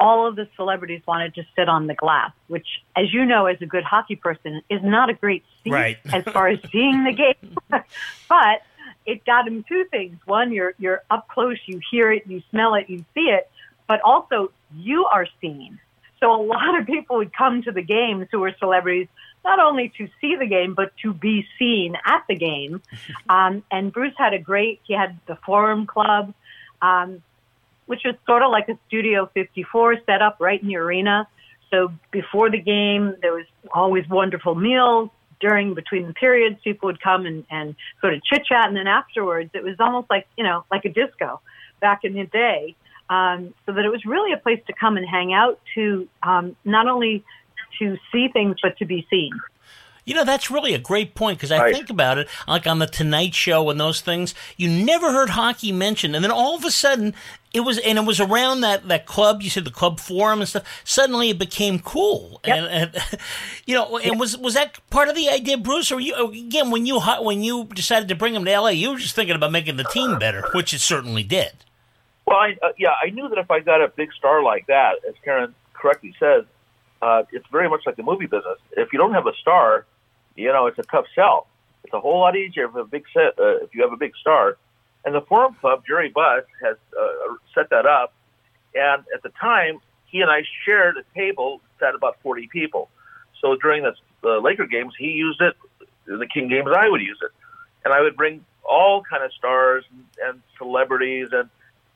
all 0.00 0.26
of 0.26 0.34
the 0.34 0.48
celebrities 0.56 1.02
wanted 1.06 1.34
to 1.34 1.44
sit 1.54 1.68
on 1.68 1.86
the 1.86 1.94
glass, 1.94 2.32
which, 2.48 2.66
as 2.96 3.12
you 3.12 3.26
know, 3.26 3.46
as 3.46 3.58
a 3.60 3.66
good 3.66 3.84
hockey 3.84 4.16
person, 4.16 4.62
is 4.70 4.80
not 4.82 5.10
a 5.10 5.14
great 5.14 5.44
seat 5.62 5.72
Right. 5.72 5.98
as 6.12 6.24
far 6.24 6.48
as 6.48 6.58
seeing 6.72 7.04
the 7.04 7.12
game. 7.12 7.56
but 8.28 8.62
it 9.06 9.24
got 9.24 9.46
him 9.46 9.62
two 9.68 9.84
things: 9.90 10.18
one, 10.24 10.52
you're 10.52 10.74
you're 10.78 11.02
up 11.10 11.28
close, 11.28 11.58
you 11.66 11.80
hear 11.90 12.10
it, 12.10 12.26
you 12.26 12.42
smell 12.50 12.74
it, 12.74 12.88
you 12.88 13.04
see 13.14 13.28
it, 13.28 13.50
but 13.86 14.00
also 14.00 14.50
you 14.74 15.04
are 15.06 15.26
seen. 15.40 15.78
So 16.18 16.34
a 16.34 16.42
lot 16.42 16.78
of 16.78 16.86
people 16.86 17.16
would 17.16 17.32
come 17.32 17.62
to 17.62 17.72
the 17.72 17.82
games 17.82 18.28
who 18.30 18.40
were 18.40 18.54
celebrities, 18.58 19.08
not 19.44 19.58
only 19.58 19.90
to 19.96 20.08
see 20.20 20.36
the 20.36 20.46
game, 20.46 20.74
but 20.74 20.92
to 21.02 21.14
be 21.14 21.46
seen 21.58 21.96
at 22.04 22.24
the 22.28 22.34
game. 22.36 22.82
Um, 23.28 23.62
and 23.70 23.92
Bruce 23.92 24.14
had 24.18 24.34
a 24.34 24.40
great, 24.40 24.80
he 24.82 24.92
had 24.92 25.18
the 25.26 25.36
Forum 25.46 25.86
Club, 25.86 26.34
um, 26.82 27.22
which 27.90 28.02
was 28.04 28.14
sort 28.24 28.42
of 28.44 28.52
like 28.52 28.68
a 28.68 28.78
Studio 28.86 29.28
54 29.34 29.96
set 30.06 30.22
up 30.22 30.36
right 30.38 30.62
in 30.62 30.68
the 30.68 30.76
arena. 30.76 31.26
So 31.70 31.92
before 32.12 32.48
the 32.48 32.60
game, 32.60 33.16
there 33.20 33.32
was 33.32 33.46
always 33.74 34.08
wonderful 34.08 34.54
meals. 34.54 35.10
During, 35.40 35.74
between 35.74 36.06
the 36.06 36.12
periods, 36.12 36.60
people 36.62 36.86
would 36.86 37.00
come 37.00 37.26
and, 37.26 37.44
and 37.50 37.74
sort 38.00 38.14
of 38.14 38.22
chit 38.22 38.44
chat. 38.46 38.68
And 38.68 38.76
then 38.76 38.86
afterwards, 38.86 39.50
it 39.54 39.64
was 39.64 39.74
almost 39.80 40.08
like, 40.08 40.28
you 40.38 40.44
know, 40.44 40.64
like 40.70 40.84
a 40.84 40.88
disco 40.88 41.40
back 41.80 42.04
in 42.04 42.12
the 42.12 42.26
day. 42.26 42.76
Um, 43.08 43.54
so 43.66 43.72
that 43.72 43.84
it 43.84 43.88
was 43.88 44.04
really 44.04 44.32
a 44.32 44.36
place 44.36 44.60
to 44.68 44.72
come 44.72 44.96
and 44.96 45.04
hang 45.04 45.32
out 45.32 45.58
to 45.74 46.08
um, 46.22 46.54
not 46.64 46.86
only 46.86 47.24
to 47.80 47.96
see 48.12 48.28
things, 48.28 48.58
but 48.62 48.76
to 48.78 48.84
be 48.84 49.04
seen. 49.10 49.32
You 50.04 50.14
know, 50.14 50.24
that's 50.24 50.50
really 50.50 50.74
a 50.74 50.78
great 50.78 51.14
point 51.14 51.38
because 51.38 51.52
I 51.52 51.58
Right. 51.58 51.74
think 51.74 51.90
about 51.90 52.18
it, 52.18 52.28
like 52.48 52.66
on 52.66 52.78
the 52.78 52.86
Tonight 52.86 53.34
Show 53.34 53.68
and 53.70 53.78
those 53.78 54.00
things, 54.00 54.34
you 54.56 54.68
never 54.68 55.12
heard 55.12 55.30
hockey 55.30 55.72
mentioned, 55.72 56.16
and 56.16 56.24
then 56.24 56.32
all 56.32 56.56
of 56.56 56.64
a 56.64 56.70
sudden, 56.70 57.14
it 57.52 57.60
was, 57.60 57.78
and 57.78 57.98
it 57.98 58.04
was 58.04 58.20
around 58.20 58.60
that 58.60 58.86
that 58.88 59.06
club. 59.06 59.42
You 59.42 59.50
said 59.50 59.64
the 59.64 59.70
club 59.70 59.98
forum 59.98 60.40
and 60.40 60.48
stuff. 60.48 60.64
Suddenly, 60.84 61.30
it 61.30 61.38
became 61.38 61.78
cool, 61.80 62.40
Yep. 62.44 62.56
and, 62.56 62.66
and 62.94 63.04
you 63.66 63.74
know, 63.74 63.98
and 63.98 64.20
was 64.20 64.36
was 64.38 64.54
that 64.54 64.78
part 64.90 65.08
of 65.08 65.16
the 65.16 65.28
idea, 65.28 65.58
Bruce? 65.58 65.90
Or 65.90 66.00
you 66.00 66.14
again 66.28 66.70
when 66.70 66.86
you 66.86 67.00
when 67.00 67.42
you 67.42 67.64
decided 67.64 68.08
to 68.08 68.14
bring 68.14 68.34
him 68.34 68.44
to 68.44 68.60
LA, 68.60 68.68
you 68.68 68.90
were 68.90 68.98
just 68.98 69.14
thinking 69.16 69.34
about 69.34 69.50
making 69.52 69.76
the 69.76 69.84
team 69.84 70.18
better, 70.18 70.44
which 70.54 70.72
it 70.72 70.80
certainly 70.80 71.22
did. 71.24 71.52
Well, 72.26 72.38
I, 72.38 72.56
uh, 72.62 72.68
yeah, 72.78 72.90
I 73.04 73.10
knew 73.10 73.28
that 73.28 73.38
if 73.38 73.50
I 73.50 73.58
got 73.58 73.82
a 73.82 73.88
big 73.88 74.12
star 74.12 74.42
like 74.42 74.68
that, 74.68 74.96
as 75.08 75.14
Karen 75.24 75.52
correctly 75.72 76.14
says, 76.20 76.44
uh, 77.02 77.24
it's 77.32 77.46
very 77.50 77.68
much 77.68 77.80
like 77.86 77.96
the 77.96 78.04
movie 78.04 78.26
business. 78.26 78.58
If 78.76 78.92
you 78.92 78.98
don't 79.00 79.14
have 79.14 79.26
a 79.26 79.34
star, 79.40 79.86
you 80.36 80.52
know, 80.52 80.66
it's 80.66 80.78
a 80.78 80.84
tough 80.84 81.06
sell. 81.16 81.48
It's 81.82 81.92
a 81.92 81.98
whole 81.98 82.20
lot 82.20 82.36
easier 82.36 82.66
if 82.66 82.74
a 82.76 82.84
big 82.84 83.04
set 83.12 83.36
uh, 83.38 83.56
if 83.64 83.74
you 83.74 83.82
have 83.82 83.92
a 83.92 83.96
big 83.96 84.12
star. 84.20 84.58
And 85.04 85.14
the 85.14 85.22
Forum 85.22 85.56
Club, 85.60 85.84
Jerry 85.86 86.10
Buss 86.10 86.44
has 86.62 86.76
uh, 86.98 87.34
set 87.54 87.70
that 87.70 87.86
up. 87.86 88.12
And 88.74 89.04
at 89.14 89.22
the 89.22 89.30
time, 89.40 89.80
he 90.06 90.20
and 90.20 90.30
I 90.30 90.42
shared 90.64 90.96
a 90.96 91.04
table 91.18 91.60
that 91.80 91.94
about 91.94 92.18
40 92.22 92.48
people. 92.48 92.90
So 93.40 93.56
during 93.56 93.82
the, 93.82 93.94
Laker 94.22 94.66
games, 94.66 94.92
he 94.98 95.12
used 95.12 95.40
it. 95.40 95.56
The 96.06 96.26
King 96.26 96.48
games, 96.48 96.68
I 96.76 96.88
would 96.88 97.00
use 97.00 97.18
it, 97.22 97.30
and 97.84 97.94
I 97.94 98.00
would 98.02 98.16
bring 98.16 98.44
all 98.64 99.02
kind 99.02 99.24
of 99.24 99.32
stars 99.32 99.84
and, 99.90 100.04
and 100.22 100.42
celebrities 100.58 101.28
and 101.32 101.48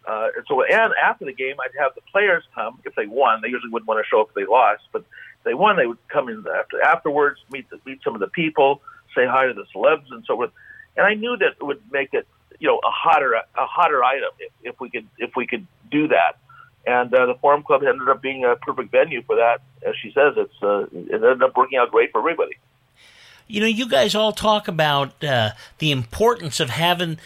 uh, 0.07 0.29
and 0.37 0.45
so, 0.47 0.63
and 0.63 0.93
after 1.03 1.25
the 1.25 1.33
game, 1.33 1.57
I'd 1.65 1.79
have 1.79 1.95
the 1.95 2.03
players 2.13 2.45
come 2.55 2.79
if 2.85 2.95
they 2.95 3.07
won. 3.07 3.41
They 3.41 3.49
usually 3.49 3.71
wouldn't 3.71 3.89
want 3.89 4.05
to 4.05 4.09
show 4.09 4.21
up 4.21 4.29
if 4.29 4.35
they 4.35 4.45
lost, 4.45 4.83
but 4.93 5.01
if 5.01 5.45
they 5.45 5.55
won, 5.55 5.77
they 5.77 5.87
would 5.87 5.99
come 6.09 6.29
in 6.29 6.45
after 6.55 6.83
afterwards, 6.83 7.41
meet 7.51 7.69
the, 7.71 7.81
meet 7.87 8.03
some 8.03 8.15
of 8.15 8.21
the 8.21 8.29
people, 8.29 8.83
say 9.15 9.27
hi 9.27 9.47
to 9.47 9.55
the 9.55 9.65
celebs, 9.75 10.11
and 10.11 10.25
so 10.27 10.37
forth. 10.37 10.51
And 10.97 11.07
I 11.07 11.15
knew 11.15 11.37
that 11.39 11.55
it 11.59 11.63
would 11.63 11.81
make 11.91 12.13
it, 12.13 12.29
you 12.59 12.69
know, 12.69 12.77
a 12.79 12.91
hotter 12.91 13.35
a 13.35 13.67
hotter 13.67 14.03
item 14.05 14.31
if, 14.39 14.53
if 14.63 14.81
we 14.81 14.91
could 14.91 15.07
if 15.19 15.31
we 15.37 15.47
could 15.47 15.67
do 15.91 16.09
that. 16.09 16.39
And 16.87 17.13
uh, 17.15 17.27
the 17.27 17.35
Forum 17.35 17.63
Club 17.63 17.83
ended 17.83 18.09
up 18.09 18.21
being 18.21 18.45
a 18.45 18.57
perfect 18.57 18.91
venue 18.91 19.23
for 19.23 19.37
that. 19.37 19.63
As 19.87 19.95
she 20.01 20.13
says, 20.13 20.35
it's 20.37 20.63
uh, 20.63 20.87
it 20.93 21.15
ended 21.15 21.43
up 21.43 21.57
working 21.57 21.79
out 21.79 21.91
great 21.91 22.13
for 22.13 22.19
everybody. 22.19 22.57
You 23.47 23.61
know, 23.61 23.67
you 23.67 23.89
guys 23.89 24.15
all 24.15 24.33
talk 24.33 24.69
about 24.69 25.23
uh, 25.23 25.51
the 25.79 25.91
importance 25.91 26.61
of 26.61 26.71
having 26.71 27.19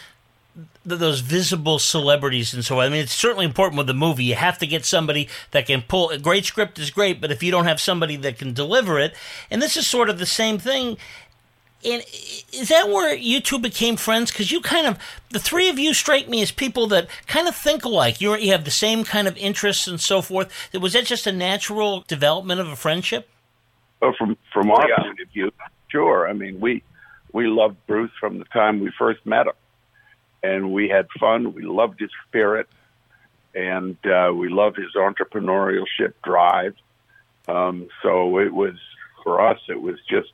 those 0.83 1.19
visible 1.19 1.79
celebrities 1.79 2.53
and 2.53 2.65
so 2.65 2.79
on. 2.79 2.85
I 2.85 2.89
mean, 2.89 3.01
it's 3.01 3.13
certainly 3.13 3.45
important 3.45 3.77
with 3.77 3.87
the 3.87 3.93
movie. 3.93 4.25
You 4.25 4.35
have 4.35 4.57
to 4.59 4.67
get 4.67 4.85
somebody 4.85 5.29
that 5.51 5.67
can 5.67 5.81
pull. 5.81 6.09
A 6.09 6.17
great 6.17 6.45
script 6.45 6.79
is 6.79 6.89
great, 6.89 7.21
but 7.21 7.31
if 7.31 7.43
you 7.43 7.51
don't 7.51 7.65
have 7.65 7.79
somebody 7.79 8.15
that 8.17 8.37
can 8.37 8.53
deliver 8.53 8.99
it, 8.99 9.13
and 9.51 9.61
this 9.61 9.77
is 9.77 9.87
sort 9.87 10.09
of 10.09 10.19
the 10.19 10.25
same 10.25 10.57
thing. 10.57 10.97
And 11.83 12.03
is 12.51 12.67
that 12.69 12.89
where 12.89 13.15
you 13.15 13.39
two 13.39 13.57
became 13.57 13.95
friends? 13.95 14.31
Because 14.31 14.51
you 14.51 14.59
kind 14.59 14.85
of, 14.85 14.97
the 15.29 15.39
three 15.39 15.69
of 15.69 15.79
you 15.79 15.93
strike 15.93 16.27
me 16.27 16.41
as 16.41 16.51
people 16.51 16.87
that 16.87 17.07
kind 17.25 17.47
of 17.47 17.55
think 17.55 17.85
alike. 17.85 18.19
You 18.19 18.35
you 18.35 18.51
have 18.51 18.65
the 18.65 18.71
same 18.71 19.05
kind 19.05 19.27
of 19.27 19.37
interests 19.37 19.87
and 19.87 19.99
so 19.99 20.21
forth. 20.21 20.51
Was 20.73 20.93
that 20.93 21.05
just 21.05 21.25
a 21.25 21.31
natural 21.31 22.03
development 22.07 22.59
of 22.59 22.67
a 22.67 22.75
friendship? 22.75 23.29
Well, 24.01 24.13
from 24.17 24.37
from 24.51 24.71
our 24.71 24.89
yeah. 24.89 25.03
point 25.03 25.19
of 25.21 25.29
view, 25.29 25.51
sure. 25.87 26.27
I 26.27 26.33
mean, 26.33 26.59
we 26.59 26.83
we 27.31 27.47
loved 27.47 27.77
Bruce 27.87 28.11
from 28.19 28.39
the 28.39 28.45
time 28.45 28.81
we 28.81 28.91
first 28.97 29.25
met 29.25 29.47
him, 29.47 29.53
and 30.43 30.73
we 30.73 30.89
had 30.89 31.07
fun. 31.17 31.53
We 31.53 31.63
loved 31.63 32.01
his 32.01 32.11
spirit, 32.27 32.67
and 33.55 33.97
uh, 34.05 34.33
we 34.33 34.49
loved 34.49 34.77
his 34.77 34.93
entrepreneurship 34.95 36.13
drive. 36.23 36.75
Um, 37.47 37.87
so 38.03 38.39
it 38.39 38.53
was 38.53 38.75
for 39.23 39.41
us. 39.41 39.59
It 39.69 39.81
was 39.81 39.95
just 40.09 40.29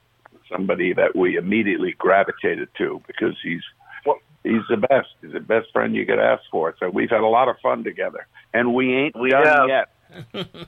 somebody 0.52 0.94
that 0.94 1.16
we 1.16 1.38
immediately 1.38 1.94
gravitated 1.98 2.70
to 2.78 3.02
because 3.08 3.36
he's 3.42 3.64
Well- 4.06 4.20
he's 4.44 4.62
the 4.70 4.78
best. 4.78 5.10
He's 5.22 5.32
the 5.34 5.40
best 5.40 5.72
friend 5.72 5.96
you 5.96 6.06
could 6.06 6.20
ask 6.20 6.44
for. 6.52 6.76
So 6.80 6.90
we've 6.90 7.10
had 7.10 7.22
a 7.22 7.28
lot 7.28 7.48
of 7.50 7.60
fun 7.62 7.84
together, 7.84 8.28
and 8.54 8.74
we 8.74 8.94
ain't 8.96 9.16
We 9.20 9.32
have. 9.32 9.68
yet. 9.68 9.90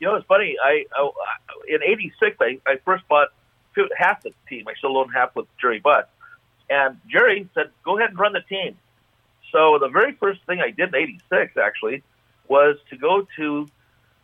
You 0.00 0.06
know, 0.06 0.14
it's 0.14 0.26
funny. 0.26 0.54
I, 0.62 0.84
I 0.96 1.10
in 1.66 1.82
'86, 1.82 2.36
I, 2.40 2.60
I 2.68 2.76
first 2.84 3.02
bought 3.08 3.28
half 3.96 4.22
the 4.22 4.30
team. 4.48 4.66
I 4.68 4.74
still 4.74 4.96
own 4.96 5.08
half 5.10 5.34
with 5.34 5.46
Jerry 5.60 5.80
Buss, 5.80 6.04
and 6.70 7.00
Jerry 7.10 7.48
said, 7.52 7.70
"Go 7.84 7.98
ahead 7.98 8.10
and 8.10 8.18
run 8.18 8.32
the 8.32 8.42
team." 8.42 8.76
So 9.50 9.78
the 9.80 9.88
very 9.88 10.12
first 10.12 10.40
thing 10.46 10.60
I 10.60 10.70
did 10.70 10.90
in 10.90 10.94
'86 10.94 11.56
actually 11.56 12.04
was 12.46 12.76
to 12.90 12.96
go 12.96 13.26
to 13.38 13.66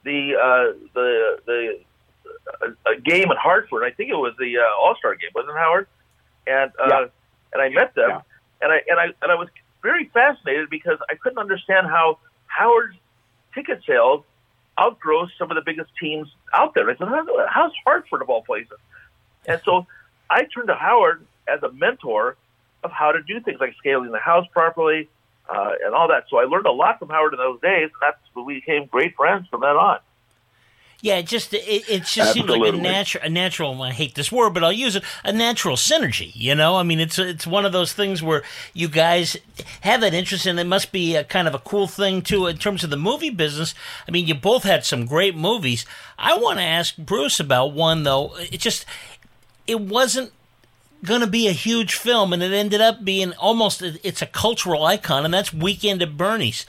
the 0.04 0.37
uh, 0.37 0.78
the 0.94 1.40
the 1.44 1.80
uh, 2.62 2.68
a 2.90 3.00
game 3.00 3.30
in 3.30 3.36
Hartford. 3.36 3.84
I 3.84 3.90
think 3.90 4.10
it 4.10 4.16
was 4.16 4.34
the 4.38 4.58
uh, 4.58 4.80
All 4.80 4.94
Star 4.98 5.14
game, 5.14 5.30
wasn't 5.34 5.56
it, 5.56 5.58
Howard? 5.58 5.86
And 6.46 6.70
uh, 6.80 6.86
Yeah. 6.88 7.06
and 7.52 7.62
I 7.62 7.68
met 7.70 7.94
them, 7.94 8.08
Yeah. 8.10 8.20
and 8.62 8.72
I 8.72 8.80
and 8.88 9.00
I 9.00 9.04
and 9.22 9.32
I 9.32 9.34
was 9.34 9.48
very 9.82 10.06
fascinated 10.12 10.70
because 10.70 10.98
I 11.10 11.14
couldn't 11.14 11.38
understand 11.38 11.86
how 11.86 12.18
Howard's 12.46 12.96
ticket 13.54 13.82
sales 13.86 14.24
outgrows 14.80 15.30
some 15.38 15.50
of 15.50 15.54
the 15.54 15.62
biggest 15.64 15.90
teams 16.00 16.28
out 16.52 16.74
there. 16.74 16.88
I 16.90 16.96
said, 16.96 17.08
How, 17.08 17.24
how's 17.48 17.72
Hartford 17.86 18.22
of 18.22 18.28
all 18.30 18.42
places? 18.42 18.78
And 19.46 19.60
so 19.64 19.86
I 20.30 20.44
turned 20.44 20.68
to 20.68 20.74
Howard 20.74 21.24
as 21.46 21.62
a 21.62 21.70
mentor 21.72 22.36
of 22.82 22.90
how 22.90 23.12
to 23.12 23.22
do 23.22 23.40
things 23.40 23.60
like 23.60 23.74
scaling 23.78 24.10
the 24.10 24.18
house 24.18 24.46
properly 24.52 25.08
uh, 25.48 25.72
and 25.84 25.94
all 25.94 26.08
that. 26.08 26.24
So 26.30 26.38
I 26.38 26.44
learned 26.44 26.66
a 26.66 26.72
lot 26.72 26.98
from 26.98 27.08
Howard 27.10 27.34
in 27.34 27.38
those 27.38 27.60
days. 27.60 27.84
And 27.84 28.00
that's 28.02 28.18
when 28.32 28.44
we 28.46 28.54
became 28.54 28.86
great 28.86 29.14
friends 29.14 29.46
from 29.48 29.60
then 29.60 29.76
on. 29.76 29.98
Yeah, 31.04 31.16
it 31.16 31.26
just 31.26 31.52
it, 31.52 31.87
it 31.87 32.04
just 32.04 32.32
seems 32.32 32.49
like 32.49 32.73
a 32.73 32.75
natural, 32.78 33.25
a 33.25 33.28
natural. 33.28 33.82
I 33.82 33.92
hate 33.92 34.14
this 34.14 34.32
word, 34.32 34.54
but 34.54 34.64
I'll 34.64 34.73
use 34.73 34.96
it. 34.96 35.04
A 35.23 35.34
natural 35.34 35.76
synergy. 35.76 36.32
You 36.34 36.54
know, 36.54 36.76
I 36.76 36.82
mean, 36.82 36.99
it's 36.99 37.18
it's 37.18 37.46
one 37.46 37.66
of 37.66 37.73
those 37.73 37.92
things 37.92 38.23
where 38.23 38.42
you 38.73 38.88
guys 38.88 39.37
have 39.82 40.00
that 40.00 40.14
interest, 40.14 40.46
and 40.46 40.58
it 40.58 40.64
must 40.64 40.92
be 40.92 41.14
a 41.14 41.23
kind 41.23 41.46
of 41.46 41.54
a 41.54 41.58
cool 41.58 41.87
thing 41.87 42.23
too 42.23 42.46
in 42.46 42.56
terms 42.56 42.84
of 42.84 42.88
the 42.88 42.96
movie 42.96 43.28
business. 43.28 43.75
I 44.08 44.12
mean, 44.12 44.26
you 44.26 44.34
both 44.34 44.62
had 44.62 44.87
some 44.87 45.04
great 45.04 45.37
movies. 45.37 45.84
I 46.18 46.38
want 46.38 46.58
to 46.58 46.64
ask 46.64 46.96
Bruce 46.96 47.38
about 47.38 47.75
one 47.75 48.04
though. 48.04 48.34
It 48.38 48.61
just 48.61 48.87
it 49.66 49.82
wasn't 49.82 50.32
going 51.04 51.20
to 51.20 51.26
be 51.26 51.49
a 51.49 51.52
huge 51.52 51.96
film, 51.96 52.32
and 52.32 52.42
it 52.42 52.54
ended 52.54 52.80
up 52.80 53.04
being 53.04 53.34
almost 53.34 53.82
it's 53.82 54.23
a 54.23 54.26
cultural 54.26 54.87
icon, 54.87 55.26
and 55.26 55.34
that's 55.34 55.52
Weekend 55.52 56.00
at 56.00 56.16
Bernie's. 56.16 56.64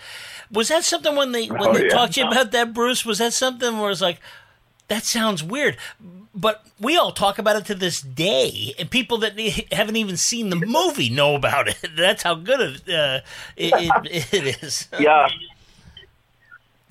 Was 0.51 0.67
that 0.69 0.83
something 0.83 1.15
when 1.15 1.31
they 1.31 1.47
when 1.47 1.61
Oh, 1.69 1.73
they 1.73 1.85
yeah. 1.85 1.89
talked 1.89 2.13
to 2.13 2.21
you 2.21 2.27
about 2.27 2.51
that, 2.51 2.73
Bruce? 2.73 3.05
Was 3.05 3.17
that 3.19 3.33
something 3.33 3.79
where 3.79 3.91
it's 3.91 4.01
like, 4.01 4.19
that 4.87 5.03
sounds 5.03 5.43
weird, 5.43 5.77
but 6.33 6.65
we 6.79 6.95
all 6.97 7.11
talk 7.11 7.39
about 7.39 7.55
it 7.55 7.65
to 7.65 7.75
this 7.75 8.01
day, 8.01 8.73
and 8.77 8.89
people 8.89 9.17
that 9.19 9.39
haven't 9.71 9.95
even 9.95 10.17
seen 10.17 10.49
the 10.49 10.55
movie 10.55 11.09
know 11.09 11.35
about 11.35 11.67
it. 11.67 11.77
That's 11.97 12.23
how 12.23 12.35
good 12.35 12.59
it 12.61 12.93
uh, 12.93 13.21
it, 13.55 13.73
it, 14.05 14.33
it 14.33 14.63
is. 14.63 14.87
Yeah. 14.99 15.27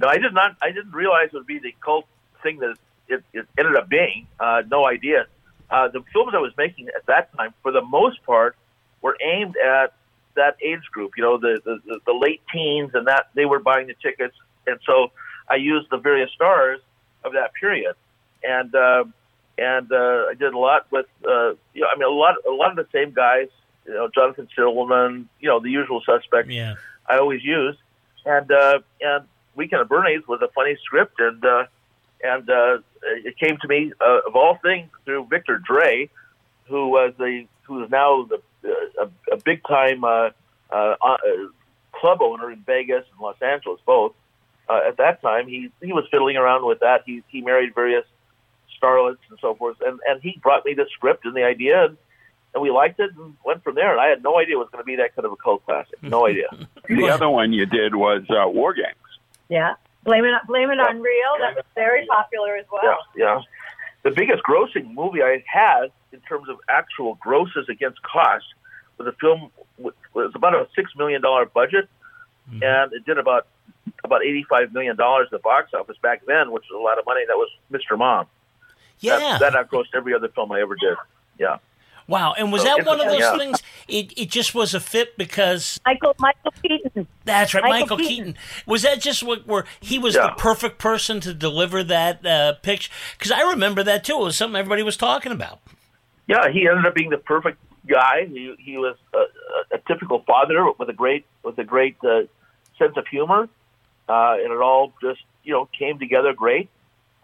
No, 0.01 0.09
I 0.09 0.19
did 0.19 0.35
not. 0.35 0.57
I 0.61 0.71
didn't 0.73 0.93
realize 0.93 1.29
it 1.33 1.35
would 1.35 1.47
be 1.47 1.59
the 1.61 1.75
cult 1.81 2.07
thing 2.43 2.59
that 2.59 2.75
it, 3.09 3.23
it 3.33 3.47
ended 3.57 3.77
up 3.77 3.89
being. 3.89 4.27
Uh, 4.41 4.63
no 4.69 4.87
idea. 4.87 5.27
Uh, 5.71 5.89
the 5.89 6.03
films 6.13 6.33
I 6.35 6.39
was 6.39 6.53
making 6.59 6.89
at 6.89 7.07
that 7.07 7.35
time, 7.37 7.55
for 7.63 7.71
the 7.73 7.81
most 7.81 8.23
part, 8.25 8.57
were 9.03 9.17
aimed 9.23 9.57
at 9.57 9.95
that 10.37 10.57
age 10.62 10.85
group. 10.93 11.12
You 11.17 11.23
know, 11.23 11.38
the, 11.38 11.61
the 11.64 12.00
the 12.07 12.12
late 12.12 12.43
teens, 12.53 12.91
and 12.95 13.07
that 13.07 13.29
they 13.35 13.45
were 13.45 13.59
buying 13.61 13.87
the 13.87 13.95
tickets, 14.03 14.37
and 14.67 14.79
so 14.87 15.09
I 15.49 15.57
used 15.57 15.91
the 15.91 15.99
various 15.99 16.31
stars 16.33 16.81
of 17.25 17.33
that 17.33 17.53
period, 17.55 17.95
and 18.43 18.75
uh, 18.75 19.05
and 19.59 19.91
uh, 19.93 20.26
I 20.31 20.35
did 20.38 20.53
a 20.53 20.59
lot 20.59 20.91
with 20.91 21.07
uh, 21.26 21.55
you 21.75 21.83
know, 21.83 21.88
I 21.93 21.99
mean, 21.99 22.09
a 22.09 22.11
lot 22.11 22.37
a 22.49 22.53
lot 22.53 22.71
of 22.71 22.76
the 22.76 22.88
same 22.93 23.12
guys. 23.12 23.49
You 23.87 23.95
know, 23.95 24.09
Jonathan 24.14 24.49
Silverman, 24.57 25.29
you 25.41 25.49
know, 25.49 25.61
the 25.61 25.71
usual 25.71 26.03
suspects. 26.07 26.50
Yeah. 26.50 26.76
I 27.07 27.19
always 27.19 27.45
use, 27.45 27.76
and 28.25 28.50
uh, 28.50 28.81
and 29.00 29.25
Weekend 29.55 29.83
at 29.83 29.88
Bernie's 29.88 30.26
was 30.26 30.41
a 30.43 30.49
funny 30.49 30.76
script, 30.83 31.21
and 31.21 31.45
uh, 31.45 31.64
and 32.23 32.49
uh, 32.49 32.79
it 33.03 33.38
came 33.38 33.59
to 33.61 33.69
me 33.69 33.93
uh, 34.00 34.21
of 34.26 34.35
all 34.35 34.59
things 34.62 34.88
through 35.05 35.26
Victor 35.26 35.61
Drai, 35.69 36.09
who 36.67 36.88
was 36.88 37.12
the 37.19 37.47
who 37.64 37.85
is 37.85 37.91
now 37.91 38.25
the 38.25 38.41
a, 38.64 39.11
a 39.33 39.37
big 39.44 39.62
time 39.64 40.04
uh, 40.04 40.30
uh, 40.71 40.94
uh, 41.02 41.16
club 41.92 42.23
owner 42.23 42.50
in 42.50 42.62
Vegas 42.66 43.04
and 43.12 43.21
Los 43.21 43.40
Angeles 43.40 43.80
both. 43.87 44.14
Uh, 44.68 44.80
at 44.88 44.97
that 44.97 45.21
time, 45.21 45.47
he 45.47 45.71
he 45.83 45.92
was 45.92 46.04
fiddling 46.11 46.37
around 46.37 46.66
with 46.66 46.80
that. 46.80 47.02
He 47.04 47.23
he 47.28 47.42
married 47.42 47.75
various 47.75 48.04
starlets 48.80 49.18
and 49.28 49.38
so 49.40 49.54
forth, 49.54 49.76
and 49.85 50.00
and 50.09 50.23
he 50.23 50.38
brought 50.42 50.64
me 50.64 50.75
the 50.75 50.87
script 50.92 51.26
and 51.26 51.37
the 51.37 51.44
idea. 51.44 51.85
And, 51.85 51.97
and 52.54 52.62
we 52.62 52.71
liked 52.71 53.00
it 53.00 53.11
and 53.16 53.37
went 53.44 53.64
from 53.64 53.75
there. 53.75 53.90
And 53.90 54.00
I 54.00 54.06
had 54.06 54.23
no 54.23 54.38
idea 54.38 54.54
it 54.54 54.59
was 54.59 54.68
going 54.71 54.80
to 54.80 54.87
be 54.87 54.97
that 54.97 55.14
kind 55.16 55.26
of 55.26 55.33
a 55.33 55.37
cult 55.37 55.64
classic. 55.66 56.00
No 56.02 56.26
idea. 56.28 56.47
The 56.88 57.09
other 57.09 57.28
one 57.28 57.52
you 57.52 57.66
did 57.66 57.97
was 57.97 58.23
uh, 58.30 58.49
War 58.49 58.73
Games. 58.73 58.94
Yeah. 59.49 59.75
Blame 60.04 60.25
it, 60.25 60.35
blame 60.47 60.71
it 60.71 60.78
on 60.78 61.00
Rio. 61.00 61.38
That 61.40 61.56
was 61.56 61.64
very 61.75 62.06
popular 62.06 62.56
as 62.56 62.66
well. 62.71 62.99
Yeah, 63.16 63.25
yeah. 63.25 63.40
The 64.02 64.11
biggest 64.11 64.42
grossing 64.42 64.92
movie 64.94 65.23
I 65.23 65.42
had 65.47 65.90
in 66.14 66.21
terms 66.21 66.49
of 66.49 66.56
actual 66.68 67.16
grosses 67.16 67.66
against 67.68 68.00
cost 68.02 68.44
was 68.99 69.06
a 69.09 69.12
film 69.21 69.50
with, 69.78 69.94
was 70.14 70.33
about 70.35 70.54
a 70.54 70.66
six 70.75 70.90
million 70.97 71.21
dollar 71.21 71.44
budget, 71.47 71.88
and 72.50 72.92
it 72.92 73.04
did 73.04 73.18
about 73.18 73.47
about 74.04 74.23
eighty 74.25 74.44
five 74.49 74.73
million 74.73 74.97
dollars 74.97 75.26
at 75.26 75.33
the 75.33 75.38
box 75.40 75.73
office 75.75 75.97
back 76.02 76.25
then, 76.26 76.52
which 76.52 76.64
was 76.71 76.78
a 76.80 76.83
lot 76.83 76.99
of 76.99 77.04
money. 77.04 77.23
That 77.26 77.37
was 77.37 77.50
Mr. 77.73 77.99
Mom. 77.99 78.26
Yeah. 79.00 79.18
That, 79.18 79.40
that 79.40 79.56
outgrossed 79.56 79.90
every 79.94 80.14
other 80.14 80.28
film 80.28 80.52
I 80.52 80.61
ever 80.61 80.76
did. 80.76 80.97
Yeah. 81.38 81.59
wow. 82.06 82.33
And 82.38 82.52
was 82.52 82.62
So 82.62 82.68
that 82.68 82.87
one 82.87 83.00
of 83.00 83.06
those 83.09 83.18
yeah. 83.21 83.37
things? 83.37 83.61
It 83.88 84.12
it 84.16 84.30
just 84.30 84.54
was 84.54 84.73
a 84.73 84.80
fit 84.80 85.18
because 85.18 85.80
Michael 85.85 86.14
Michael 86.21 86.52
Keaton. 86.62 87.09
that's 87.25 87.52
right, 87.54 87.64
Michael, 87.64 87.80
Michael 87.80 87.97
Keaton. 87.99 88.16
Keaton. 88.35 88.37
Was 88.66 88.83
that 88.83 89.00
just 89.00 89.23
what 89.25 89.47
where 89.49 89.64
he 89.80 89.99
was 89.99 90.14
Yeah. 90.14 90.28
the 90.28 90.33
perfect 90.35 90.78
person 90.78 91.18
to 91.21 91.35
deliver 91.35 91.83
that 91.83 92.25
uh, 92.25 92.52
picture? 92.62 92.90
Because 93.18 93.33
I 93.33 93.42
remember 93.50 93.83
that 93.83 94.04
too. 94.04 94.14
It 94.14 94.25
was 94.25 94.37
something 94.37 94.56
everybody 94.59 94.85
was 94.85 94.97
talking 94.97 95.33
about. 95.33 95.61
Yeah, 96.26 96.50
he 96.50 96.69
ended 96.69 96.87
up 96.87 96.95
being 96.95 97.11
the 97.11 97.19
perfect 97.19 97.59
guy. 97.87 98.26
He 98.26 98.54
he 98.59 98.78
was 98.78 98.97
a, 99.12 99.19
a, 99.19 99.76
a 99.76 99.78
typical 99.87 100.23
father 100.26 100.66
with 100.78 100.88
a 100.88 100.93
great 100.93 101.26
with 101.43 101.59
a 101.59 101.64
great 101.64 101.97
uh, 102.02 102.23
sense 102.78 102.97
of 102.97 103.07
humor, 103.07 103.49
uh, 104.09 104.37
and 104.38 104.52
it 104.52 104.61
all 104.61 104.93
just 105.02 105.21
you 105.43 105.52
know 105.52 105.69
came 105.78 105.99
together 105.99 106.33
great. 106.33 106.69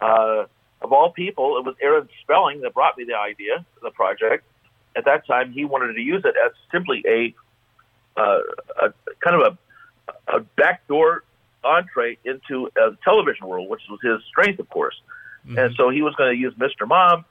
Uh, 0.00 0.44
of 0.82 0.92
all 0.92 1.12
people, 1.12 1.58
it 1.58 1.64
was 1.64 1.74
Aaron 1.82 2.08
Spelling 2.22 2.62
that 2.62 2.72
brought 2.72 2.96
me 2.96 3.04
the 3.04 3.16
idea, 3.16 3.64
the 3.82 3.90
project. 3.90 4.44
At 4.96 5.04
that 5.04 5.26
time, 5.26 5.52
he 5.52 5.64
wanted 5.64 5.92
to 5.94 6.00
use 6.00 6.22
it 6.24 6.34
as 6.42 6.52
simply 6.72 7.04
a, 7.06 7.34
uh, 8.18 8.40
a 8.82 8.92
kind 9.20 9.40
of 9.40 9.58
a, 10.08 10.36
a 10.36 10.40
backdoor 10.56 11.22
entree 11.62 12.16
into 12.24 12.70
the 12.74 12.96
television 13.04 13.46
world, 13.46 13.68
which 13.68 13.82
was 13.90 14.00
his 14.02 14.26
strength, 14.26 14.58
of 14.58 14.70
course. 14.70 15.00
And 15.56 15.74
so 15.76 15.90
he 15.90 16.02
was 16.02 16.14
going 16.16 16.32
to 16.32 16.38
use 16.38 16.54
Mr. 16.54 16.86
Mom, 16.86 17.24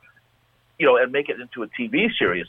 you 0.79 0.86
know, 0.88 0.98
and 0.98 1.12
make 1.12 1.29
it 1.29 1.39
into 1.39 1.62
a 1.63 1.67
TV 1.67 2.07
series, 2.17 2.48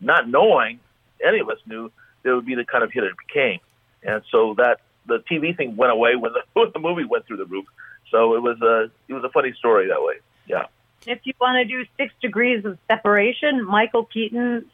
not 0.00 0.28
knowing 0.28 0.78
any 1.26 1.40
of 1.40 1.48
us 1.48 1.58
knew 1.66 1.90
that 2.22 2.30
it 2.30 2.34
would 2.34 2.46
be 2.46 2.54
the 2.54 2.64
kind 2.64 2.84
of 2.84 2.92
hit 2.92 3.02
it 3.04 3.14
became. 3.26 3.58
And 4.02 4.22
so 4.30 4.54
that 4.54 4.80
the 5.06 5.18
TV 5.30 5.56
thing 5.56 5.76
went 5.76 5.90
away 5.92 6.14
when 6.14 6.32
the, 6.32 6.42
when 6.52 6.70
the 6.72 6.78
movie 6.78 7.04
went 7.04 7.26
through 7.26 7.38
the 7.38 7.46
roof. 7.46 7.66
So 8.10 8.34
it 8.34 8.42
was 8.42 8.60
a 8.60 8.90
it 9.08 9.14
was 9.14 9.24
a 9.24 9.28
funny 9.30 9.52
story 9.54 9.88
that 9.88 10.02
way. 10.02 10.14
Yeah. 10.46 10.66
If 11.06 11.20
you 11.24 11.32
want 11.40 11.56
to 11.56 11.64
do 11.64 11.86
six 11.96 12.12
degrees 12.20 12.64
of 12.64 12.76
separation, 12.88 13.64
Michael 13.64 14.04
Keaton's 14.04 14.64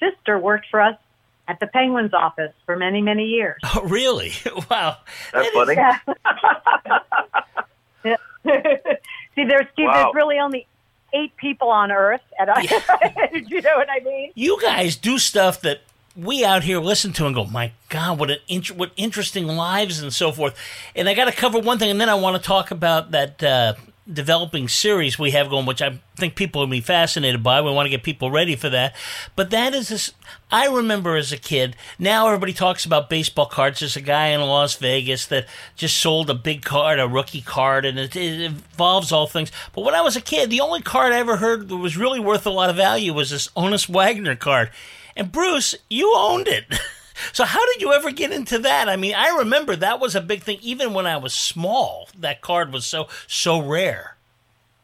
sister 0.00 0.38
worked 0.38 0.66
for 0.70 0.80
us 0.80 0.96
at 1.46 1.60
the 1.60 1.66
Penguins 1.68 2.14
office 2.14 2.52
for 2.66 2.76
many, 2.76 3.00
many 3.02 3.26
years. 3.26 3.60
Oh, 3.74 3.82
really? 3.84 4.32
wow. 4.70 4.96
That's 5.32 5.32
That 5.32 5.46
is- 5.46 5.52
funny. 5.52 5.74
Yeah. 8.04 8.16
See, 9.34 9.44
there's 9.44 9.66
Steve. 9.72 9.86
Wow. 9.86 9.92
There's 10.04 10.14
really 10.14 10.38
only 10.38 10.66
eight 11.12 11.36
people 11.36 11.68
on 11.68 11.90
Earth, 11.92 12.20
and 12.38 12.50
I, 12.50 12.62
you 13.48 13.60
know 13.62 13.76
what 13.76 13.88
I 13.90 14.00
mean. 14.04 14.32
you 14.34 14.60
guys 14.60 14.96
do 14.96 15.18
stuff 15.18 15.60
that 15.62 15.80
we 16.16 16.44
out 16.44 16.62
here 16.62 16.78
listen 16.78 17.12
to 17.14 17.26
and 17.26 17.34
go, 17.34 17.44
my 17.44 17.72
God, 17.88 18.18
what 18.18 18.30
an 18.30 18.38
int- 18.48 18.72
what 18.72 18.92
interesting 18.96 19.46
lives 19.46 20.00
and 20.00 20.12
so 20.12 20.30
forth. 20.32 20.54
And 20.94 21.08
I 21.08 21.14
got 21.14 21.24
to 21.26 21.32
cover 21.32 21.58
one 21.58 21.78
thing, 21.78 21.90
and 21.90 22.00
then 22.00 22.08
I 22.08 22.14
want 22.14 22.36
to 22.36 22.42
talk 22.46 22.70
about 22.70 23.12
that 23.12 23.42
uh, 23.42 23.74
developing 24.10 24.68
series 24.68 25.18
we 25.18 25.30
have 25.30 25.48
going, 25.48 25.66
which 25.66 25.80
I 25.82 26.00
think 26.16 26.34
people 26.34 26.60
will 26.60 26.68
be 26.68 26.80
fascinated 26.80 27.42
by. 27.42 27.60
We 27.60 27.70
want 27.70 27.86
to 27.86 27.90
get 27.90 28.02
people 28.02 28.30
ready 28.30 28.56
for 28.56 28.68
that. 28.70 28.94
But 29.36 29.50
that 29.50 29.74
is 29.74 29.88
this. 29.88 30.12
I 30.50 30.66
remember 30.66 31.16
as 31.16 31.32
a 31.32 31.36
kid. 31.36 31.76
Now 31.98 32.26
everybody 32.26 32.52
talks 32.52 32.84
about 32.84 33.08
baseball 33.08 33.46
cards. 33.46 33.80
There's 33.80 33.96
a 33.96 34.00
guy 34.00 34.28
in 34.28 34.40
Las 34.40 34.76
Vegas 34.76 35.26
that 35.26 35.46
just 35.76 35.96
sold 35.96 36.30
a 36.30 36.34
big 36.34 36.62
card, 36.62 36.98
a 36.98 37.06
rookie 37.08 37.42
card, 37.42 37.84
and 37.84 37.98
it, 37.98 38.16
it 38.16 38.40
involves 38.40 39.12
all 39.12 39.26
things. 39.26 39.52
But 39.72 39.84
when 39.84 39.94
I 39.94 40.02
was 40.02 40.16
a 40.16 40.20
kid, 40.20 40.50
the 40.50 40.60
only 40.60 40.82
card 40.82 41.12
I 41.12 41.18
ever 41.18 41.36
heard 41.36 41.68
that 41.68 41.76
was 41.76 41.96
really 41.96 42.20
worth 42.20 42.46
a 42.46 42.50
lot 42.50 42.70
of 42.70 42.76
value 42.76 43.14
was 43.14 43.30
this 43.30 43.48
Honus 43.56 43.88
Wagner 43.88 44.36
card. 44.36 44.70
And 45.16 45.30
Bruce, 45.30 45.74
you 45.88 46.12
owned 46.16 46.48
it. 46.48 46.64
So 47.32 47.44
how 47.44 47.64
did 47.72 47.82
you 47.82 47.92
ever 47.92 48.10
get 48.10 48.32
into 48.32 48.58
that? 48.60 48.88
I 48.88 48.96
mean, 48.96 49.14
I 49.14 49.38
remember 49.38 49.76
that 49.76 50.00
was 50.00 50.14
a 50.14 50.20
big 50.20 50.42
thing 50.42 50.58
even 50.62 50.94
when 50.94 51.06
I 51.06 51.16
was 51.16 51.34
small. 51.34 52.08
That 52.18 52.40
card 52.40 52.72
was 52.72 52.86
so 52.86 53.08
so 53.26 53.60
rare. 53.60 54.16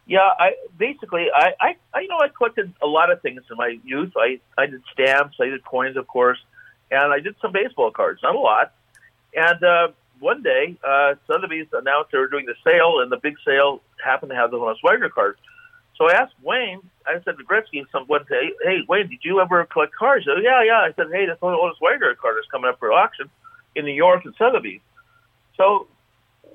Yeah, 0.07 0.29
I 0.39 0.55
basically 0.79 1.27
I, 1.35 1.53
I, 1.61 1.77
I 1.93 2.01
you 2.01 2.09
know 2.09 2.19
I 2.19 2.29
collected 2.29 2.73
a 2.83 2.87
lot 2.87 3.11
of 3.11 3.21
things 3.21 3.43
in 3.51 3.57
my 3.57 3.79
youth. 3.85 4.13
I 4.17 4.41
I 4.57 4.67
did 4.67 4.83
stamps, 4.93 5.37
I 5.41 5.47
did 5.47 5.65
coins, 5.65 5.97
of 5.97 6.07
course, 6.07 6.39
and 6.91 7.13
I 7.13 7.21
did 7.21 7.37
some 7.41 7.53
baseball 7.53 7.91
cards, 7.91 8.21
not 8.23 8.35
a 8.35 8.39
lot. 8.39 8.73
And 9.35 9.63
uh, 9.63 9.89
one 10.21 10.43
day, 10.43 10.77
uh, 10.87 11.15
Sotheby's 11.27 11.67
announced 11.73 12.11
they 12.13 12.19
were 12.19 12.29
doing 12.29 12.47
the 12.47 12.55
sale, 12.65 13.01
and 13.01 13.13
the 13.13 13.19
big 13.19 13.37
sale 13.45 13.83
happened 14.03 14.31
to 14.31 14.37
have 14.37 14.51
the 14.51 14.57
Honus 14.57 14.83
Wagner 14.83 15.11
card. 15.11 15.37
So 15.97 16.09
I 16.09 16.13
asked 16.13 16.35
Wayne. 16.43 16.81
I 17.09 17.23
said 17.25 17.39
to 17.39 17.45
Gretzky 17.45 17.85
some 17.91 18.05
one 18.07 18.25
day, 18.29 18.53
"Hey, 18.63 18.85
Wayne, 18.89 19.09
did 19.09 19.21
you 19.23 19.41
ever 19.41 19.65
collect 19.67 19.95
cars?" 19.95 20.25
He 20.25 20.31
said, 20.31 20.43
"Yeah, 20.43 20.63
yeah." 20.63 20.81
I 20.81 20.93
said, 20.93 21.07
"Hey, 21.11 21.27
this 21.27 21.39
Honus 21.41 21.81
Wagner 21.81 22.15
card 22.15 22.37
is 22.39 22.47
coming 22.51 22.69
up 22.69 22.79
for 22.79 22.93
auction 22.93 23.31
in 23.75 23.85
New 23.85 23.95
York 23.95 24.25
and 24.25 24.35
Sotheby's." 24.37 24.81
So 25.57 25.89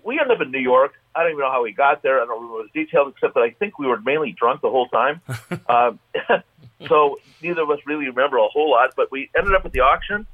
we 0.04 0.20
ended 0.20 0.38
up 0.38 0.42
in 0.42 0.52
New 0.52 0.60
York. 0.60 0.94
I 1.16 1.24
don't 1.24 1.32
even 1.32 1.42
know 1.42 1.52
how 1.52 1.63
we 1.63 1.74
got 1.74 2.02
there. 2.02 2.22
I 2.22 2.26
don't 2.26 2.42
remember 2.42 2.70
the 2.74 2.86
details, 2.86 3.13
except 3.16 3.36
that 3.36 3.42
I 3.42 3.52
think 3.52 3.80
we 3.80 3.88
were 3.88 4.00
mainly 4.00 4.32
drunk 4.32 4.62
the 4.62 4.70
whole 4.70 4.88
time. 4.88 5.22
um, 5.70 6.00
so 6.88 7.20
neither 7.42 7.62
of 7.62 7.70
us 7.70 7.80
really 7.86 8.08
remember 8.08 8.38
a 8.38 8.48
whole 8.48 8.72
lot. 8.72 8.94
But 8.96 9.12
we 9.12 9.30
ended 9.38 9.54
up 9.54 9.66
at 9.66 9.72
the 9.72 9.82
auction, 9.82 10.28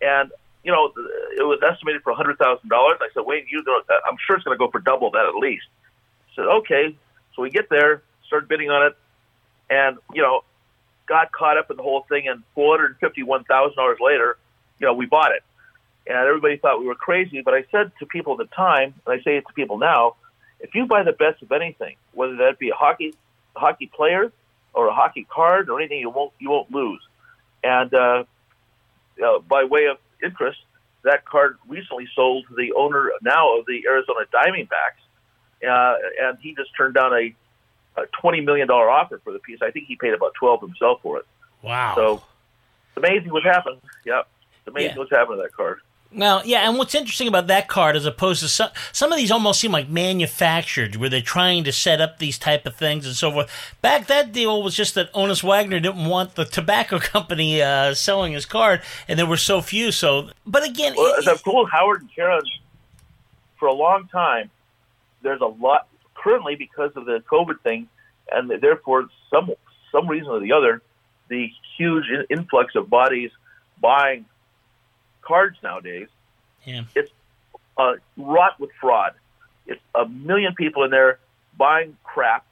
and 0.00 0.30
you 0.62 0.72
know 0.72 0.92
it 1.38 1.46
was 1.46 1.60
estimated 1.62 2.02
for 2.02 2.10
a 2.10 2.16
hundred 2.16 2.38
thousand 2.38 2.68
dollars. 2.68 2.98
I 3.00 3.08
said, 3.14 3.24
Wayne, 3.24 3.46
you 3.50 3.62
know, 3.64 3.82
I'm 4.08 4.16
sure 4.26 4.36
it's 4.36 4.44
going 4.44 4.56
to 4.56 4.58
go 4.58 4.70
for 4.70 4.80
double 4.80 5.10
that 5.12 5.26
at 5.26 5.34
least. 5.34 5.66
I 6.32 6.36
said, 6.36 6.46
okay. 6.46 6.96
So 7.34 7.42
we 7.42 7.50
get 7.50 7.68
there, 7.68 8.02
start 8.26 8.48
bidding 8.48 8.70
on 8.70 8.86
it, 8.86 8.96
and 9.70 9.98
you 10.14 10.22
know, 10.22 10.42
got 11.06 11.32
caught 11.32 11.58
up 11.58 11.70
in 11.70 11.76
the 11.76 11.82
whole 11.82 12.04
thing. 12.08 12.28
And 12.28 12.42
four 12.54 12.76
hundred 12.76 12.98
fifty-one 12.98 13.44
thousand 13.44 13.76
dollars 13.76 13.98
later, 14.00 14.36
you 14.78 14.86
know, 14.86 14.94
we 14.94 15.06
bought 15.06 15.32
it 15.32 15.42
and 16.06 16.16
everybody 16.16 16.56
thought 16.56 16.80
we 16.80 16.86
were 16.86 16.94
crazy. 16.94 17.42
But 17.42 17.54
I 17.54 17.64
said 17.70 17.92
to 17.98 18.06
people 18.06 18.32
at 18.34 18.38
the 18.38 18.54
time, 18.54 18.94
and 19.06 19.20
I 19.20 19.22
say 19.22 19.36
it 19.36 19.46
to 19.46 19.52
people 19.54 19.78
now, 19.78 20.16
if 20.60 20.74
you 20.74 20.86
buy 20.86 21.02
the 21.02 21.12
best 21.12 21.42
of 21.42 21.52
anything, 21.52 21.96
whether 22.12 22.36
that 22.36 22.58
be 22.58 22.70
a 22.70 22.74
hockey 22.74 23.14
a 23.56 23.58
hockey 23.58 23.90
player 23.94 24.32
or 24.72 24.88
a 24.88 24.94
hockey 24.94 25.26
card 25.28 25.68
or 25.68 25.78
anything, 25.80 26.00
you 26.00 26.10
won't 26.10 26.32
you 26.38 26.50
won't 26.50 26.70
lose. 26.70 27.00
And 27.62 27.92
uh, 27.92 28.24
uh, 29.24 29.38
by 29.40 29.64
way 29.64 29.86
of 29.86 29.98
interest, 30.22 30.60
that 31.02 31.24
card 31.24 31.58
recently 31.68 32.08
sold 32.14 32.46
to 32.48 32.54
the 32.54 32.72
owner 32.72 33.10
now 33.22 33.58
of 33.58 33.66
the 33.66 33.82
Arizona 33.86 34.20
Diamondbacks, 34.32 35.68
uh, 35.68 35.96
and 36.22 36.38
he 36.40 36.54
just 36.54 36.70
turned 36.76 36.94
down 36.94 37.12
a, 37.12 37.34
a 37.96 38.06
twenty 38.20 38.40
million 38.40 38.68
dollar 38.68 38.88
offer 38.90 39.20
for 39.24 39.32
the 39.32 39.38
piece. 39.38 39.60
I 39.62 39.70
think 39.70 39.86
he 39.86 39.96
paid 39.96 40.14
about 40.14 40.34
twelve 40.34 40.60
himself 40.60 41.00
for 41.02 41.18
it. 41.18 41.26
Wow. 41.62 41.94
So 41.96 42.14
it's 42.14 42.96
amazing 42.96 43.32
what's 43.32 43.46
happened. 43.46 43.80
Yeah, 44.04 44.20
it's 44.20 44.68
amazing 44.68 44.90
Yeah. 44.92 44.98
what's 44.98 45.10
happened 45.10 45.38
to 45.38 45.42
that 45.42 45.52
card. 45.52 45.80
Well, 46.14 46.42
yeah, 46.46 46.68
and 46.68 46.78
what's 46.78 46.94
interesting 46.94 47.26
about 47.26 47.48
that 47.48 47.66
card, 47.66 47.96
as 47.96 48.06
opposed 48.06 48.40
to 48.40 48.48
some, 48.48 48.70
some 48.92 49.10
of 49.10 49.18
these, 49.18 49.30
almost 49.32 49.60
seem 49.60 49.72
like 49.72 49.88
manufactured, 49.88 50.94
where 50.96 51.10
they're 51.10 51.20
trying 51.20 51.64
to 51.64 51.72
set 51.72 52.00
up 52.00 52.18
these 52.20 52.38
type 52.38 52.64
of 52.64 52.76
things 52.76 53.04
and 53.06 53.16
so 53.16 53.32
forth. 53.32 53.50
Back 53.82 54.06
that 54.06 54.30
deal 54.32 54.62
was 54.62 54.76
just 54.76 54.94
that 54.94 55.12
Honus 55.12 55.42
Wagner 55.42 55.80
didn't 55.80 56.06
want 56.06 56.36
the 56.36 56.44
tobacco 56.44 56.98
company 57.00 57.60
uh, 57.60 57.92
selling 57.94 58.32
his 58.34 58.46
card, 58.46 58.82
and 59.08 59.18
there 59.18 59.26
were 59.26 59.36
so 59.36 59.60
few. 59.60 59.90
So, 59.90 60.30
but 60.46 60.62
again, 60.64 60.94
Well, 60.96 61.12
it- 61.14 61.18
as 61.18 61.28
I've 61.28 61.42
told 61.42 61.70
Howard 61.70 62.02
and 62.02 62.14
Karen 62.14 62.40
for 63.58 63.66
a 63.66 63.74
long 63.74 64.06
time, 64.08 64.48
there's 65.22 65.40
a 65.40 65.46
lot 65.46 65.88
currently 66.26 66.56
because 66.56 66.90
of 66.96 67.04
the 67.04 67.22
COVID 67.30 67.60
thing, 67.60 67.88
and 68.32 68.50
therefore 68.60 69.06
some 69.30 69.52
some 69.92 70.08
reason 70.08 70.28
or 70.28 70.40
the 70.40 70.52
other, 70.52 70.82
the 71.28 71.48
huge 71.78 72.04
in- 72.08 72.26
influx 72.28 72.74
of 72.74 72.90
bodies 72.90 73.30
buying 73.80 74.24
cards 75.22 75.56
nowadays. 75.62 76.08
Yeah. 76.64 76.82
It's 76.96 77.12
uh, 77.78 77.94
wrought 78.16 78.58
with 78.58 78.70
fraud. 78.80 79.12
It's 79.66 79.80
a 79.94 80.08
million 80.08 80.54
people 80.56 80.82
in 80.82 80.90
there 80.90 81.20
buying 81.56 81.96
crap. 82.02 82.44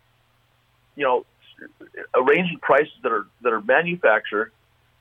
You 0.94 1.04
know, 1.04 1.26
arranging 2.14 2.58
prices 2.60 2.94
that 3.02 3.10
are 3.10 3.26
that 3.42 3.52
are 3.52 3.60
manufactured. 3.60 4.52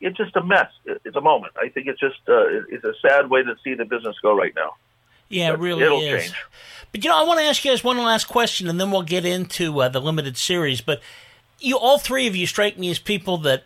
It's 0.02 0.18
just 0.18 0.36
a 0.36 0.44
mess. 0.44 0.72
It's 0.86 1.16
a 1.16 1.22
moment. 1.22 1.54
I 1.62 1.70
think 1.70 1.86
it's 1.86 2.00
just 2.00 2.18
uh, 2.28 2.66
it's 2.70 2.84
a 2.84 2.96
sad 3.08 3.30
way 3.30 3.44
to 3.44 3.56
see 3.64 3.76
the 3.76 3.86
business 3.86 4.16
go 4.24 4.36
right 4.36 4.54
now. 4.56 4.74
Yeah, 5.34 5.54
it 5.54 5.60
really 5.60 5.84
it'll 5.84 6.02
is. 6.02 6.24
change. 6.24 6.36
But 6.92 7.04
you 7.04 7.10
know, 7.10 7.20
I 7.20 7.24
want 7.26 7.40
to 7.40 7.46
ask 7.46 7.66
you 7.66 7.72
guys 7.72 7.84
one 7.84 7.98
last 7.98 8.26
question, 8.26 8.68
and 8.68 8.80
then 8.80 8.92
we'll 8.92 9.02
get 9.02 9.26
into 9.26 9.82
uh, 9.82 9.90
the 9.90 10.00
limited 10.00 10.38
series. 10.38 10.80
But 10.80 11.02
you, 11.60 11.78
all 11.78 11.98
three 11.98 12.28
of 12.28 12.36
you, 12.36 12.46
strike 12.46 12.78
me 12.78 12.92
as 12.92 13.00
people 13.00 13.38
that 13.40 13.64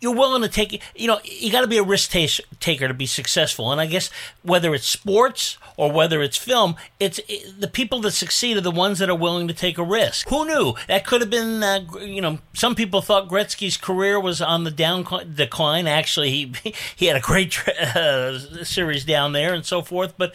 you're 0.00 0.14
willing 0.14 0.42
to 0.42 0.48
take. 0.48 0.82
You 0.96 1.08
know, 1.08 1.20
you 1.24 1.50
got 1.50 1.62
to 1.62 1.66
be 1.66 1.78
a 1.78 1.82
risk 1.82 2.10
taker 2.10 2.88
to 2.88 2.94
be 2.94 3.06
successful. 3.06 3.70
And 3.70 3.80
I 3.80 3.86
guess 3.86 4.10
whether 4.42 4.74
it's 4.74 4.88
sports 4.88 5.58
or 5.76 5.90
whether 5.92 6.22
it's 6.22 6.36
film, 6.36 6.76
it's 6.98 7.20
it, 7.28 7.60
the 7.60 7.68
people 7.68 8.00
that 8.00 8.12
succeed 8.12 8.56
are 8.56 8.62
the 8.62 8.70
ones 8.70 8.98
that 9.00 9.10
are 9.10 9.14
willing 9.14 9.48
to 9.48 9.54
take 9.54 9.76
a 9.76 9.82
risk. 9.82 10.28
Who 10.28 10.46
knew 10.46 10.74
that 10.86 11.06
could 11.06 11.20
have 11.20 11.30
been? 11.30 11.62
Uh, 11.62 11.84
you 12.00 12.20
know, 12.20 12.38
some 12.54 12.74
people 12.74 13.02
thought 13.02 13.28
Gretzky's 13.28 13.76
career 13.76 14.18
was 14.18 14.40
on 14.40 14.64
the 14.64 14.70
down 14.70 15.04
decline. 15.34 15.86
Actually, 15.86 16.30
he 16.30 16.52
he 16.96 17.06
had 17.06 17.16
a 17.16 17.20
great 17.20 17.50
tra- 17.50 17.74
uh, 17.74 18.38
series 18.64 19.04
down 19.04 19.32
there 19.32 19.52
and 19.52 19.66
so 19.66 19.82
forth, 19.82 20.14
but 20.16 20.32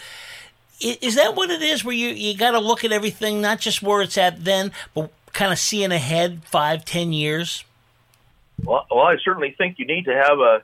is 0.83 1.15
that 1.15 1.35
what 1.35 1.49
it 1.49 1.61
is 1.61 1.83
where 1.83 1.95
you, 1.95 2.09
you 2.09 2.37
got 2.37 2.51
to 2.51 2.59
look 2.59 2.83
at 2.83 2.91
everything 2.91 3.41
not 3.41 3.59
just 3.59 3.81
where 3.81 4.01
it's 4.01 4.17
at 4.17 4.43
then 4.43 4.71
but 4.93 5.11
kind 5.31 5.51
of 5.51 5.57
seeing 5.57 5.91
ahead 5.91 6.43
five 6.45 6.85
ten 6.85 7.13
years 7.13 7.63
Well, 8.63 8.85
well, 8.91 9.05
I 9.05 9.17
certainly 9.23 9.55
think 9.57 9.79
you 9.79 9.85
need 9.85 10.05
to 10.05 10.13
have 10.13 10.39
a 10.39 10.61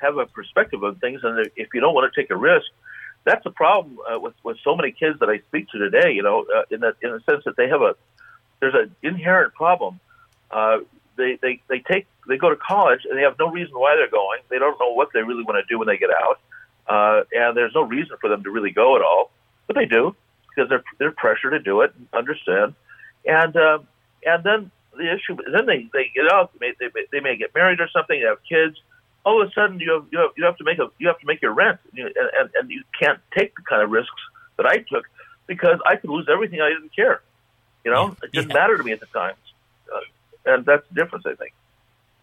have 0.00 0.16
a 0.18 0.26
perspective 0.26 0.82
of 0.82 0.98
things, 0.98 1.20
and 1.22 1.50
if 1.56 1.68
you 1.74 1.80
don't 1.80 1.94
want 1.94 2.12
to 2.12 2.20
take 2.20 2.30
a 2.30 2.36
risk, 2.36 2.66
that's 3.24 3.44
a 3.46 3.50
problem 3.50 3.98
uh, 4.10 4.18
with 4.18 4.34
with 4.42 4.56
so 4.64 4.74
many 4.74 4.92
kids 4.92 5.18
that 5.20 5.28
I 5.28 5.38
speak 5.48 5.68
to 5.70 5.78
today. 5.78 6.12
You 6.12 6.22
know, 6.22 6.46
uh, 6.54 6.62
in 6.70 6.80
the 6.80 6.94
in 7.02 7.12
the 7.12 7.20
sense 7.30 7.44
that 7.44 7.56
they 7.56 7.68
have 7.68 7.82
a 7.82 7.94
there's 8.60 8.74
an 8.74 8.94
inherent 9.02 9.54
problem. 9.54 10.00
Uh, 10.50 10.78
they 11.16 11.38
they 11.40 11.60
they 11.68 11.80
take 11.80 12.06
they 12.28 12.36
go 12.36 12.50
to 12.50 12.56
college 12.56 13.00
and 13.08 13.18
they 13.18 13.22
have 13.22 13.38
no 13.38 13.50
reason 13.50 13.78
why 13.78 13.94
they're 13.96 14.10
going. 14.10 14.40
They 14.48 14.58
don't 14.58 14.78
know 14.80 14.92
what 14.92 15.08
they 15.12 15.22
really 15.22 15.44
want 15.44 15.64
to 15.64 15.72
do 15.72 15.78
when 15.78 15.88
they 15.88 15.98
get 15.98 16.10
out, 16.10 16.40
uh, 16.86 17.24
and 17.32 17.56
there's 17.56 17.74
no 17.74 17.82
reason 17.82 18.16
for 18.20 18.28
them 18.28 18.42
to 18.44 18.50
really 18.50 18.70
go 18.70 18.96
at 18.96 19.02
all, 19.02 19.30
but 19.70 19.76
they 19.78 19.86
do 19.86 20.16
because 20.48 20.68
they're 20.68 20.82
they're 20.98 21.12
pressured 21.12 21.52
to 21.52 21.60
do 21.60 21.82
it. 21.82 21.92
Understand, 22.12 22.74
and 23.24 23.56
uh, 23.56 23.78
and 24.26 24.42
then 24.42 24.70
the 24.98 25.12
issue 25.14 25.36
then 25.52 25.64
they 25.66 25.88
they 25.92 26.10
get 26.12 26.26
out 26.32 26.50
they 26.58 26.66
may, 26.66 26.72
they, 26.80 26.86
may- 26.92 27.06
they 27.12 27.20
may 27.20 27.36
get 27.36 27.54
married 27.54 27.78
or 27.78 27.88
something 27.92 28.18
they 28.20 28.26
have 28.26 28.38
kids 28.48 28.76
all 29.24 29.40
of 29.40 29.48
a 29.48 29.52
sudden 29.52 29.78
you 29.78 29.92
have 29.92 30.04
you 30.10 30.18
have, 30.18 30.30
you 30.36 30.44
have 30.44 30.56
to 30.56 30.64
make 30.64 30.80
a 30.80 30.88
you 30.98 31.06
have 31.06 31.18
to 31.20 31.26
make 31.26 31.40
your 31.40 31.52
rent 31.52 31.78
you, 31.92 32.04
and, 32.06 32.14
and 32.40 32.50
and 32.58 32.70
you 32.70 32.82
can't 33.00 33.20
take 33.38 33.54
the 33.54 33.62
kind 33.62 33.80
of 33.82 33.90
risks 33.90 34.20
that 34.56 34.66
I 34.66 34.78
took 34.78 35.04
because 35.46 35.78
I 35.86 35.94
could 35.94 36.10
lose 36.10 36.26
everything 36.28 36.60
I 36.60 36.70
didn't 36.70 36.92
care 36.96 37.22
you 37.84 37.92
know 37.92 38.16
it 38.24 38.32
didn't 38.32 38.48
Yeah. 38.48 38.54
matter 38.54 38.76
to 38.76 38.82
me 38.82 38.90
at 38.90 38.98
the 38.98 39.06
time 39.06 39.36
uh, 39.94 40.00
and 40.52 40.66
that's 40.66 40.82
the 40.88 40.94
difference 41.00 41.24
I 41.24 41.34
think 41.36 41.52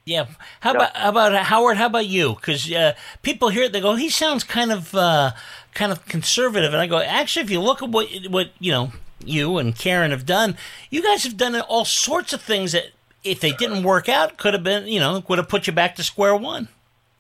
yeah. 0.08 0.28
How 0.62 0.72
about 0.72 0.96
how 0.96 1.10
about 1.10 1.36
howard 1.46 1.78
how 1.78 1.88
about 1.88 2.08
you? 2.08 2.36
Because 2.36 2.72
uh, 2.72 2.94
people 3.24 3.50
hear 3.50 3.64
it 3.64 3.74
they 3.74 3.82
go 3.82 3.96
he 3.96 4.10
sounds 4.10 4.44
kind 4.44 4.72
of 4.72 4.96
uh, 4.96 5.32
kind 5.74 5.92
of 5.92 6.06
conservative. 6.06 6.74
And 6.74 6.82
i 6.82 6.88
go 6.88 7.00
actually 7.00 7.44
if 7.44 7.52
you 7.52 7.60
look 7.60 7.84
at 7.84 7.90
what 7.90 8.08
what 8.30 8.52
you 8.60 8.72
know 8.72 8.92
you 9.24 9.58
and 9.58 9.76
karen 9.76 10.12
have 10.12 10.28
done 10.28 10.56
you 10.92 11.02
guys 11.02 11.24
have 11.24 11.36
done 11.36 11.60
all 11.62 11.84
sorts 11.84 12.34
of 12.34 12.42
things 12.42 12.72
that 12.72 12.92
if 13.24 13.40
they 13.40 13.52
didn't 13.52 13.82
work 13.82 14.08
out 14.08 14.38
could 14.38 14.54
have 14.54 14.64
been 14.64 14.88
you 14.88 15.00
know 15.00 15.22
would 15.28 15.40
have 15.40 15.50
put 15.50 15.68
you 15.68 15.74
back 15.74 15.96
to 15.96 16.04
square 16.04 16.36
one. 16.36 16.70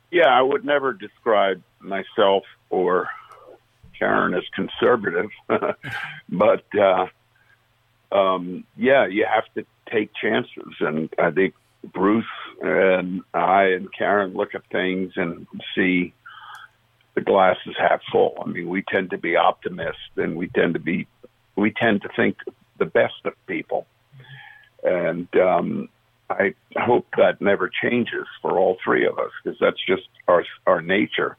Yeah, 0.09 0.27
I 0.27 0.41
would 0.41 0.63
never 0.63 0.93
describe 0.93 1.61
myself 1.81 2.43
or 2.69 3.09
Karen 3.99 4.33
as 4.33 4.43
conservative, 4.53 5.29
but 6.29 6.63
uh, 6.79 7.07
um, 8.13 8.63
yeah, 8.77 9.07
you 9.07 9.25
have 9.25 9.43
to 9.55 9.65
take 9.91 10.11
chances, 10.13 10.73
and 10.79 11.09
I 11.17 11.31
think 11.31 11.53
Bruce 11.93 12.25
and 12.61 13.21
I 13.33 13.65
and 13.65 13.87
Karen 13.93 14.33
look 14.33 14.55
at 14.55 14.63
things 14.71 15.13
and 15.15 15.47
see 15.75 16.13
the 17.15 17.21
glass 17.21 17.57
is 17.65 17.75
half 17.79 18.01
full. 18.11 18.37
I 18.39 18.47
mean, 18.47 18.69
we 18.69 18.83
tend 18.83 19.09
to 19.11 19.17
be 19.17 19.35
optimists, 19.35 20.11
and 20.17 20.35
we 20.35 20.47
tend 20.49 20.75
to 20.75 20.79
be 20.79 21.07
we 21.55 21.71
tend 21.71 22.03
to 22.03 22.09
think 22.15 22.37
the 22.77 22.85
best 22.85 23.25
of 23.25 23.33
people, 23.47 23.87
and 24.83 25.27
um, 25.35 25.89
I 26.29 26.53
hope 26.75 27.07
that 27.17 27.41
never 27.41 27.69
changes 27.69 28.27
for 28.41 28.57
all 28.59 28.77
three 28.83 29.07
of 29.07 29.17
us 29.17 29.31
because 29.43 29.57
that's 29.59 29.83
just 29.87 30.07
our 30.27 30.43
our 30.65 30.81
nature. 30.81 31.37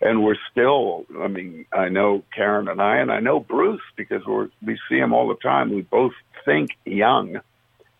And 0.00 0.24
we're 0.24 0.38
still. 0.50 1.06
I 1.20 1.28
mean, 1.28 1.66
I 1.72 1.88
know 1.88 2.24
Karen 2.34 2.68
and 2.68 2.80
I, 2.80 2.96
and 2.96 3.12
I 3.12 3.20
know 3.20 3.40
Bruce 3.40 3.82
because 3.96 4.22
we're 4.26 4.48
we 4.64 4.78
see 4.88 4.96
him 4.96 5.12
all 5.12 5.28
the 5.28 5.36
time. 5.36 5.74
We 5.74 5.82
both 5.82 6.14
think 6.44 6.70
young, 6.84 7.40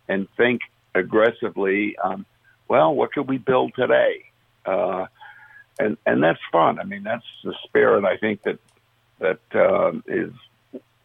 and 0.09 0.27
think 0.37 0.63
aggressively. 0.95 1.97
Um, 2.03 2.27
well, 2.69 2.95
what 2.95 3.13
could 3.13 3.29
we 3.29 3.39
build 3.39 3.73
today? 3.75 4.25
Uh, 4.65 5.07
and 5.79 5.97
and 6.07 6.23
that's 6.23 6.41
fun. 6.53 6.79
I 6.79 6.85
mean, 6.85 7.03
that's 7.03 7.25
the 7.43 7.55
spirit. 7.65 8.05
I 8.05 8.17
think 8.17 8.43
that 8.43 8.59
that 9.19 9.41
um, 9.55 10.05
is 10.07 10.33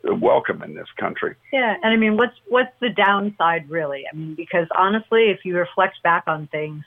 welcome 0.03 0.63
in 0.63 0.75
this 0.75 0.87
country. 0.97 1.35
Yeah, 1.51 1.75
and 1.81 1.93
I 1.93 1.97
mean, 1.97 2.17
what's 2.17 2.35
what's 2.47 2.73
the 2.79 2.89
downside 2.89 3.69
really? 3.69 4.05
I 4.11 4.15
mean, 4.15 4.35
because 4.35 4.67
honestly, 4.77 5.29
if 5.29 5.43
you 5.43 5.57
reflect 5.57 6.01
back 6.03 6.23
on 6.27 6.47
things, 6.47 6.83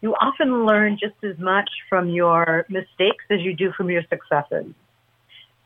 you 0.00 0.14
often 0.14 0.66
learn 0.66 0.98
just 1.00 1.22
as 1.22 1.38
much 1.38 1.70
from 1.88 2.08
your 2.08 2.66
mistakes 2.68 3.24
as 3.30 3.40
you 3.40 3.54
do 3.54 3.72
from 3.72 3.90
your 3.90 4.02
successes. 4.10 4.74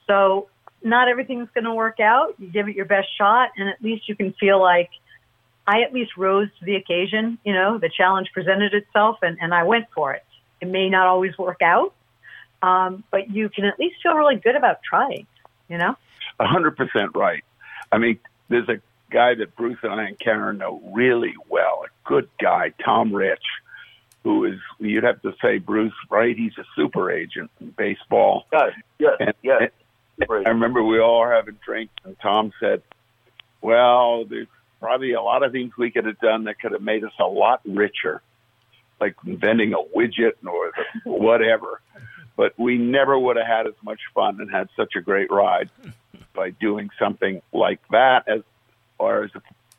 So, 0.06 0.48
not 0.82 1.08
everything's 1.08 1.48
going 1.54 1.64
to 1.64 1.74
work 1.74 2.00
out. 2.00 2.34
You 2.38 2.48
give 2.48 2.68
it 2.68 2.76
your 2.76 2.84
best 2.84 3.08
shot, 3.18 3.50
and 3.56 3.68
at 3.68 3.82
least 3.82 4.08
you 4.08 4.14
can 4.14 4.34
feel 4.34 4.60
like 4.60 4.90
I 5.66 5.82
at 5.82 5.92
least 5.92 6.16
rose 6.16 6.48
to 6.58 6.64
the 6.64 6.76
occasion. 6.76 7.38
You 7.44 7.52
know, 7.52 7.78
the 7.78 7.88
challenge 7.88 8.30
presented 8.32 8.74
itself, 8.74 9.18
and 9.22 9.38
and 9.40 9.52
I 9.54 9.64
went 9.64 9.86
for 9.94 10.12
it. 10.12 10.24
It 10.60 10.68
may 10.68 10.88
not 10.88 11.06
always 11.06 11.36
work 11.36 11.60
out, 11.62 11.92
um, 12.62 13.04
but 13.10 13.30
you 13.30 13.48
can 13.48 13.64
at 13.64 13.78
least 13.78 13.96
feel 14.02 14.14
really 14.14 14.36
good 14.36 14.56
about 14.56 14.82
trying. 14.82 15.26
You 15.68 15.78
know. 15.78 15.96
A 16.38 16.46
hundred 16.46 16.76
percent 16.76 17.12
right. 17.14 17.42
I 17.90 17.98
mean, 17.98 18.18
there's 18.48 18.68
a 18.68 18.80
guy 19.10 19.34
that 19.34 19.56
Bruce 19.56 19.78
and 19.82 19.92
I 19.92 20.08
and 20.08 20.18
Karen 20.18 20.58
know 20.58 20.82
really 20.92 21.34
well, 21.48 21.84
a 21.84 22.08
good 22.08 22.28
guy, 22.40 22.72
Tom 22.84 23.14
Reich, 23.14 23.38
who 24.22 24.44
is 24.44 24.58
you'd 24.78 25.04
have 25.04 25.22
to 25.22 25.34
say 25.42 25.58
Bruce, 25.58 25.94
right? 26.10 26.36
He's 26.36 26.56
a 26.58 26.64
super 26.74 27.10
agent 27.10 27.50
in 27.60 27.70
baseball. 27.70 28.46
yeah 28.52 28.70
yeah 28.98 29.08
And, 29.20 29.34
yeah 29.42 29.58
and 29.60 29.70
I 30.46 30.50
remember 30.50 30.82
we 30.82 30.98
all 30.98 31.20
were 31.20 31.32
having 31.32 31.58
drinks, 31.64 31.92
and 32.04 32.16
Tom 32.20 32.52
said, 32.58 32.82
"Well, 33.60 34.24
there's 34.24 34.48
probably 34.86 35.14
a 35.14 35.20
lot 35.20 35.42
of 35.42 35.50
things 35.50 35.72
we 35.76 35.90
could 35.90 36.06
have 36.06 36.20
done 36.20 36.44
that 36.44 36.60
could 36.60 36.70
have 36.70 36.80
made 36.80 37.02
us 37.02 37.10
a 37.18 37.24
lot 37.24 37.60
richer, 37.66 38.22
like 39.00 39.16
inventing 39.26 39.72
a 39.72 39.78
widget 39.78 40.34
or 40.46 40.70
whatever. 41.04 41.80
But 42.36 42.56
we 42.56 42.78
never 42.78 43.18
would 43.18 43.36
have 43.36 43.48
had 43.48 43.66
as 43.66 43.74
much 43.82 43.98
fun 44.14 44.40
and 44.40 44.48
had 44.48 44.68
such 44.76 44.94
a 44.96 45.00
great 45.00 45.28
ride 45.28 45.70
by 46.34 46.50
doing 46.50 46.90
something 47.00 47.42
like 47.52 47.80
that 47.90 48.28
as, 48.28 48.42
or 48.96 49.24
as, 49.24 49.30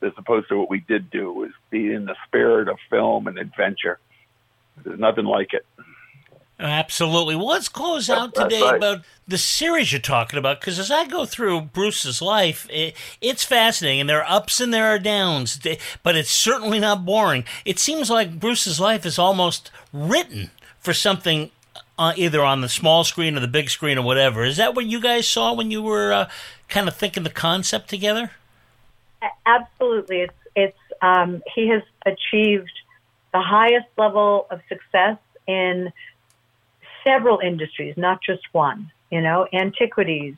as 0.01 0.11
opposed 0.17 0.49
to 0.49 0.57
what 0.57 0.69
we 0.69 0.81
did 0.81 1.09
do 1.09 1.31
was 1.31 1.51
be 1.69 1.93
in 1.93 2.03
the 2.03 2.15
spirit 2.27 2.67
of 2.67 2.77
film 2.89 3.27
and 3.27 3.39
adventure. 3.39 3.99
There's 4.83 4.99
nothing 4.99 5.23
like 5.23 5.53
it. 5.53 5.65
Absolutely. 6.59 7.35
Well, 7.35 7.47
let's 7.47 7.69
close 7.69 8.09
out 8.09 8.33
today 8.33 8.61
right. 8.61 8.75
about 8.75 9.01
the 9.27 9.37
series 9.37 9.91
you're 9.91 10.01
talking 10.01 10.39
about 10.39 10.59
because 10.59 10.79
as 10.79 10.89
I 10.89 11.05
go 11.05 11.25
through 11.25 11.61
Bruce's 11.61 12.19
life, 12.19 12.67
it, 12.71 12.95
it's 13.21 13.43
fascinating 13.43 14.01
and 14.01 14.09
there 14.09 14.23
are 14.23 14.37
ups 14.37 14.59
and 14.59 14.73
there 14.73 14.87
are 14.87 14.97
downs, 14.97 15.59
but 16.01 16.15
it's 16.15 16.31
certainly 16.31 16.79
not 16.79 17.05
boring. 17.05 17.45
It 17.63 17.77
seems 17.77 18.09
like 18.09 18.39
Bruce's 18.39 18.79
life 18.79 19.05
is 19.05 19.19
almost 19.19 19.69
written 19.93 20.49
for 20.79 20.93
something 20.93 21.51
uh, 21.99 22.13
either 22.15 22.43
on 22.43 22.61
the 22.61 22.69
small 22.69 23.03
screen 23.03 23.37
or 23.37 23.39
the 23.39 23.47
big 23.47 23.69
screen 23.69 23.99
or 23.99 24.03
whatever. 24.03 24.43
Is 24.43 24.57
that 24.57 24.73
what 24.73 24.85
you 24.85 24.99
guys 24.99 25.27
saw 25.27 25.53
when 25.53 25.69
you 25.69 25.83
were 25.83 26.11
uh, 26.11 26.29
kind 26.69 26.87
of 26.87 26.95
thinking 26.95 27.23
the 27.23 27.29
concept 27.29 27.89
together? 27.89 28.31
Absolutely. 29.45 30.21
It's 30.21 30.33
it's 30.55 30.77
um, 31.01 31.43
he 31.53 31.67
has 31.69 31.83
achieved 32.05 32.71
the 33.33 33.41
highest 33.41 33.87
level 33.97 34.47
of 34.49 34.59
success 34.67 35.17
in 35.47 35.91
several 37.07 37.39
industries, 37.39 37.95
not 37.97 38.19
just 38.21 38.41
one. 38.51 38.91
You 39.11 39.21
know, 39.21 39.47
antiquities, 39.53 40.35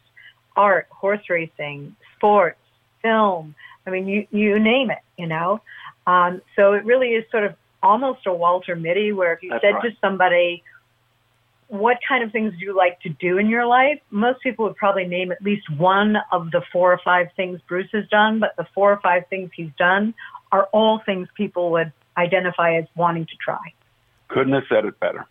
art, 0.55 0.87
horse 0.91 1.27
racing, 1.29 1.95
sports, 2.15 2.59
film. 3.01 3.55
I 3.87 3.89
mean, 3.89 4.07
you 4.07 4.27
you 4.31 4.59
name 4.59 4.91
it. 4.91 4.99
You 5.17 5.27
know, 5.27 5.61
um, 6.05 6.41
so 6.55 6.73
it 6.73 6.85
really 6.85 7.09
is 7.09 7.25
sort 7.31 7.45
of 7.45 7.55
almost 7.81 8.27
a 8.27 8.33
Walter 8.33 8.75
Mitty, 8.75 9.11
where 9.11 9.33
if 9.33 9.41
you 9.41 9.49
That's 9.49 9.63
said 9.63 9.73
right. 9.75 9.83
to 9.83 9.97
somebody, 10.01 10.63
"What 11.67 11.97
kind 12.07 12.23
of 12.23 12.31
things 12.31 12.53
do 12.59 12.65
you 12.65 12.75
like 12.75 12.99
to 13.01 13.09
do 13.09 13.37
in 13.37 13.47
your 13.47 13.65
life?" 13.65 13.99
Most 14.11 14.41
people 14.41 14.65
would 14.65 14.75
probably 14.75 15.07
name 15.07 15.31
at 15.31 15.41
least 15.41 15.67
one 15.69 16.17
of 16.31 16.51
the 16.51 16.61
four 16.71 16.93
or 16.93 16.99
five 17.03 17.27
things 17.35 17.59
Bruce 17.67 17.89
has 17.93 18.07
done, 18.09 18.39
but 18.39 18.55
the 18.55 18.67
four 18.75 18.91
or 18.91 18.99
five 19.01 19.23
things 19.29 19.49
he's 19.55 19.71
done 19.77 20.13
are 20.51 20.65
all 20.71 20.99
things 21.05 21.27
people 21.35 21.71
would 21.71 21.91
identify 22.17 22.75
as 22.75 22.85
wanting 22.95 23.25
to 23.25 23.35
try. 23.43 23.73
Couldn't 24.27 24.53
have 24.53 24.63
said 24.69 24.85
it 24.85 24.99
better. 24.99 25.25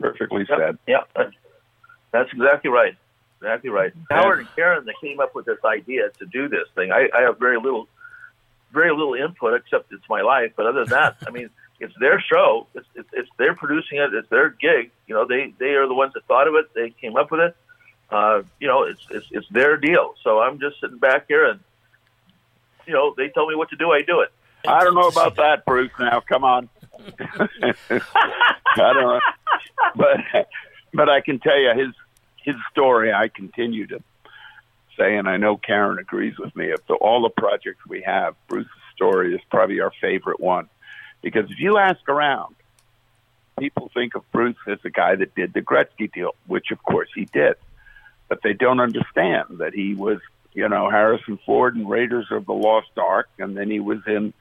Perfectly 0.00 0.46
said. 0.46 0.78
yeah 0.86 1.04
That's 2.12 2.32
exactly 2.32 2.70
right. 2.70 2.96
Exactly 3.40 3.70
right. 3.70 3.92
Howard 4.10 4.40
and 4.40 4.48
Karen 4.54 4.84
that 4.84 4.94
came 5.00 5.20
up 5.20 5.34
with 5.34 5.46
this 5.46 5.58
idea 5.64 6.10
to 6.18 6.26
do 6.26 6.48
this 6.48 6.68
thing. 6.74 6.92
I, 6.92 7.08
I 7.16 7.22
have 7.22 7.38
very 7.38 7.58
little, 7.58 7.88
very 8.72 8.90
little 8.90 9.14
input 9.14 9.54
except 9.54 9.92
it's 9.92 10.04
my 10.10 10.20
life. 10.20 10.52
But 10.56 10.66
other 10.66 10.80
than 10.80 10.90
that, 10.90 11.16
I 11.26 11.30
mean, 11.30 11.48
it's 11.80 11.94
their 11.98 12.20
show. 12.20 12.66
It's, 12.74 12.86
it's, 12.94 13.08
it's 13.12 13.28
they're 13.38 13.54
producing 13.54 13.98
it. 13.98 14.12
It's 14.12 14.28
their 14.28 14.50
gig. 14.50 14.90
You 15.06 15.14
know, 15.14 15.26
they 15.26 15.54
they 15.58 15.74
are 15.74 15.86
the 15.88 15.94
ones 15.94 16.12
that 16.14 16.24
thought 16.26 16.48
of 16.48 16.54
it. 16.54 16.74
They 16.74 16.90
came 16.90 17.16
up 17.16 17.30
with 17.30 17.40
it. 17.40 17.56
Uh, 18.10 18.42
you 18.58 18.68
know, 18.68 18.82
it's, 18.82 19.00
it's 19.10 19.26
it's 19.30 19.48
their 19.50 19.76
deal. 19.76 20.14
So 20.22 20.40
I'm 20.40 20.58
just 20.60 20.80
sitting 20.80 20.98
back 20.98 21.26
here 21.28 21.46
and, 21.46 21.60
you 22.86 22.92
know, 22.92 23.14
they 23.16 23.28
tell 23.28 23.46
me 23.48 23.54
what 23.54 23.70
to 23.70 23.76
do. 23.76 23.90
I 23.92 24.02
do 24.02 24.20
it. 24.20 24.32
I 24.66 24.84
don't 24.84 24.94
know 24.94 25.08
about 25.08 25.36
that, 25.36 25.64
Bruce. 25.64 25.92
Now, 25.98 26.20
come 26.20 26.44
on. 26.44 26.68
I 27.90 28.02
don't 28.76 28.94
know, 29.02 29.20
but 29.96 30.20
but 30.92 31.08
I 31.08 31.20
can 31.20 31.38
tell 31.38 31.58
you 31.58 31.72
his 31.76 31.94
his 32.42 32.56
story. 32.70 33.12
I 33.12 33.28
continue 33.28 33.86
to 33.88 34.02
say, 34.98 35.16
and 35.16 35.28
I 35.28 35.36
know 35.36 35.56
Karen 35.56 35.98
agrees 35.98 36.38
with 36.38 36.54
me. 36.54 36.70
Of 36.70 36.80
the, 36.86 36.94
all 36.94 37.22
the 37.22 37.30
projects 37.30 37.86
we 37.88 38.02
have, 38.02 38.34
Bruce's 38.48 38.70
story 38.94 39.34
is 39.34 39.40
probably 39.50 39.80
our 39.80 39.92
favorite 40.00 40.40
one, 40.40 40.68
because 41.22 41.50
if 41.50 41.58
you 41.58 41.78
ask 41.78 42.08
around, 42.08 42.54
people 43.58 43.90
think 43.94 44.14
of 44.14 44.30
Bruce 44.32 44.56
as 44.66 44.78
the 44.82 44.90
guy 44.90 45.16
that 45.16 45.34
did 45.34 45.52
the 45.52 45.62
Gretzky 45.62 46.12
deal, 46.12 46.34
which 46.46 46.70
of 46.70 46.82
course 46.82 47.08
he 47.14 47.26
did, 47.26 47.56
but 48.28 48.40
they 48.42 48.52
don't 48.52 48.80
understand 48.80 49.58
that 49.58 49.74
he 49.74 49.94
was, 49.94 50.18
you 50.52 50.68
know, 50.68 50.90
Harrison 50.90 51.38
Ford 51.44 51.76
and 51.76 51.88
Raiders 51.88 52.26
of 52.30 52.46
the 52.46 52.52
Lost 52.52 52.90
Ark, 52.96 53.28
and 53.38 53.56
then 53.56 53.70
he 53.70 53.80
was 53.80 54.00
in 54.06 54.32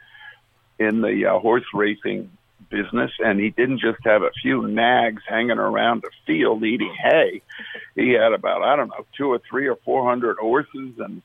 in 0.80 1.02
the 1.02 1.26
uh, 1.26 1.40
horse 1.40 1.66
racing 1.74 2.32
business, 2.70 3.12
and 3.20 3.40
he 3.40 3.50
didn't 3.50 3.80
just 3.80 4.00
have 4.06 4.22
a 4.24 4.32
few 4.42 4.68
nags 4.68 5.24
hanging 5.28 5.58
around 5.58 6.02
the 6.02 6.12
field 6.26 6.64
eating 6.64 6.94
hay. 6.94 7.42
He 7.96 8.12
had 8.12 8.34
about 8.34 8.64
I 8.64 8.76
don't 8.76 8.90
know 8.90 9.06
two 9.18 9.32
or 9.32 9.40
three 9.50 9.68
or 9.68 9.76
four 9.78 10.08
hundred 10.08 10.38
horses, 10.38 10.94
and 11.00 11.22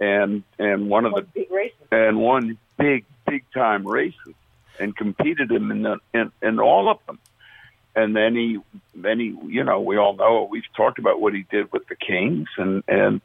and 0.00 0.42
and 0.58 0.88
one 0.88 1.04
of 1.04 1.14
the 1.14 1.22
big 1.22 1.50
races. 1.50 1.76
and 1.90 2.18
one 2.18 2.58
big 2.78 3.04
big 3.26 3.44
time 3.52 3.86
races, 3.86 4.34
and 4.78 4.96
competed 4.96 5.50
him 5.50 5.70
in 5.70 5.82
the 5.82 5.98
in, 6.12 6.32
in 6.42 6.60
all 6.60 6.90
of 6.90 6.98
them. 7.06 7.18
And 7.96 8.14
then 8.14 8.34
he 8.34 8.58
then 8.94 9.20
he 9.20 9.36
you 9.46 9.64
know 9.64 9.80
we 9.80 9.96
all 9.96 10.14
know 10.14 10.48
we've 10.50 10.62
talked 10.76 10.98
about 10.98 11.20
what 11.20 11.34
he 11.34 11.44
did 11.50 11.72
with 11.72 11.86
the 11.88 11.96
Kings, 11.96 12.48
and 12.56 12.82
and 12.88 13.20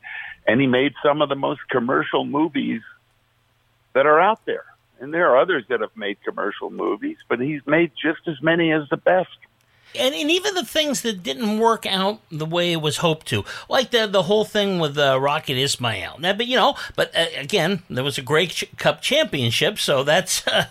and 0.47 0.61
he 0.61 0.67
made 0.67 0.93
some 1.03 1.21
of 1.21 1.29
the 1.29 1.35
most 1.35 1.61
commercial 1.69 2.25
movies 2.25 2.81
that 3.93 4.05
are 4.05 4.19
out 4.19 4.45
there 4.45 4.65
and 4.99 5.13
there 5.13 5.29
are 5.29 5.38
others 5.38 5.63
that 5.69 5.81
have 5.81 5.95
made 5.95 6.17
commercial 6.23 6.69
movies, 6.69 7.17
but 7.27 7.39
he's 7.39 7.65
made 7.65 7.91
just 8.01 8.27
as 8.27 8.41
many 8.41 8.71
as 8.71 8.88
the 8.89 8.97
best. 8.97 9.29
And, 9.95 10.13
and 10.13 10.29
even 10.29 10.53
the 10.53 10.65
things 10.65 11.01
that 11.01 11.23
didn't 11.23 11.57
work 11.57 11.85
out 11.88 12.21
the 12.29 12.45
way 12.45 12.71
it 12.71 12.81
was 12.81 12.97
hoped 12.97 13.25
to, 13.27 13.43
like 13.67 13.89
the 13.89 14.05
the 14.05 14.23
whole 14.23 14.45
thing 14.45 14.77
with 14.77 14.95
uh, 14.97 15.19
Rocket 15.19 15.57
Ismail. 15.57 16.17
Now, 16.19 16.33
but 16.33 16.45
you 16.45 16.57
know, 16.57 16.75
but 16.95 17.15
uh, 17.15 17.25
again, 17.35 17.81
there 17.89 18.03
was 18.03 18.19
a 18.19 18.21
Grey 18.21 18.47
Ch- 18.47 18.65
Cup 18.77 19.01
championship, 19.01 19.79
so 19.79 20.03
that's 20.03 20.47
uh, 20.47 20.65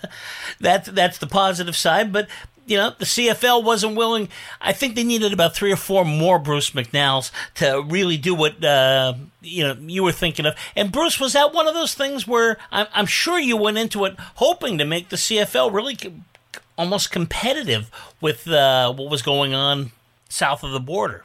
that's 0.61 0.89
that's 0.91 1.19
the 1.19 1.27
positive 1.27 1.75
side. 1.75 2.13
But 2.13 2.29
you 2.69 2.77
know, 2.77 2.91
the 2.99 3.05
CFL 3.07 3.65
wasn't 3.65 3.97
willing. 3.97 4.29
I 4.61 4.73
think 4.73 4.95
they 4.95 5.05
needed 5.05 5.33
about 5.33 5.55
three 5.55 5.73
or 5.73 5.77
four 5.77 6.05
more 6.05 6.39
Bruce 6.39 6.71
McNalls 6.71 7.31
to 7.55 7.83
really 7.87 8.17
do 8.17 8.35
what 8.35 8.63
uh, 8.63 9.15
you 9.41 9.65
know 9.65 9.77
you 9.81 10.03
were 10.03 10.13
thinking 10.13 10.45
of. 10.47 10.55
And 10.77 10.93
Bruce 10.93 11.19
was 11.19 11.33
that 11.33 11.55
one 11.55 11.67
of 11.67 11.75
those 11.75 11.95
things 11.95 12.27
where 12.27 12.59
I'm, 12.71 12.87
I'm 12.93 13.07
sure 13.07 13.39
you 13.39 13.57
went 13.57 13.79
into 13.79 14.05
it 14.05 14.17
hoping 14.37 14.79
to 14.79 14.85
make 14.85 15.09
the 15.09 15.17
CFL 15.17 15.73
really 15.73 15.97
almost 16.77 17.11
competitive 17.11 17.91
with 18.21 18.47
uh, 18.47 18.93
what 18.93 19.11
was 19.11 19.23
going 19.23 19.55
on 19.55 19.93
south 20.29 20.63
of 20.63 20.73
the 20.73 20.81
border. 20.81 21.25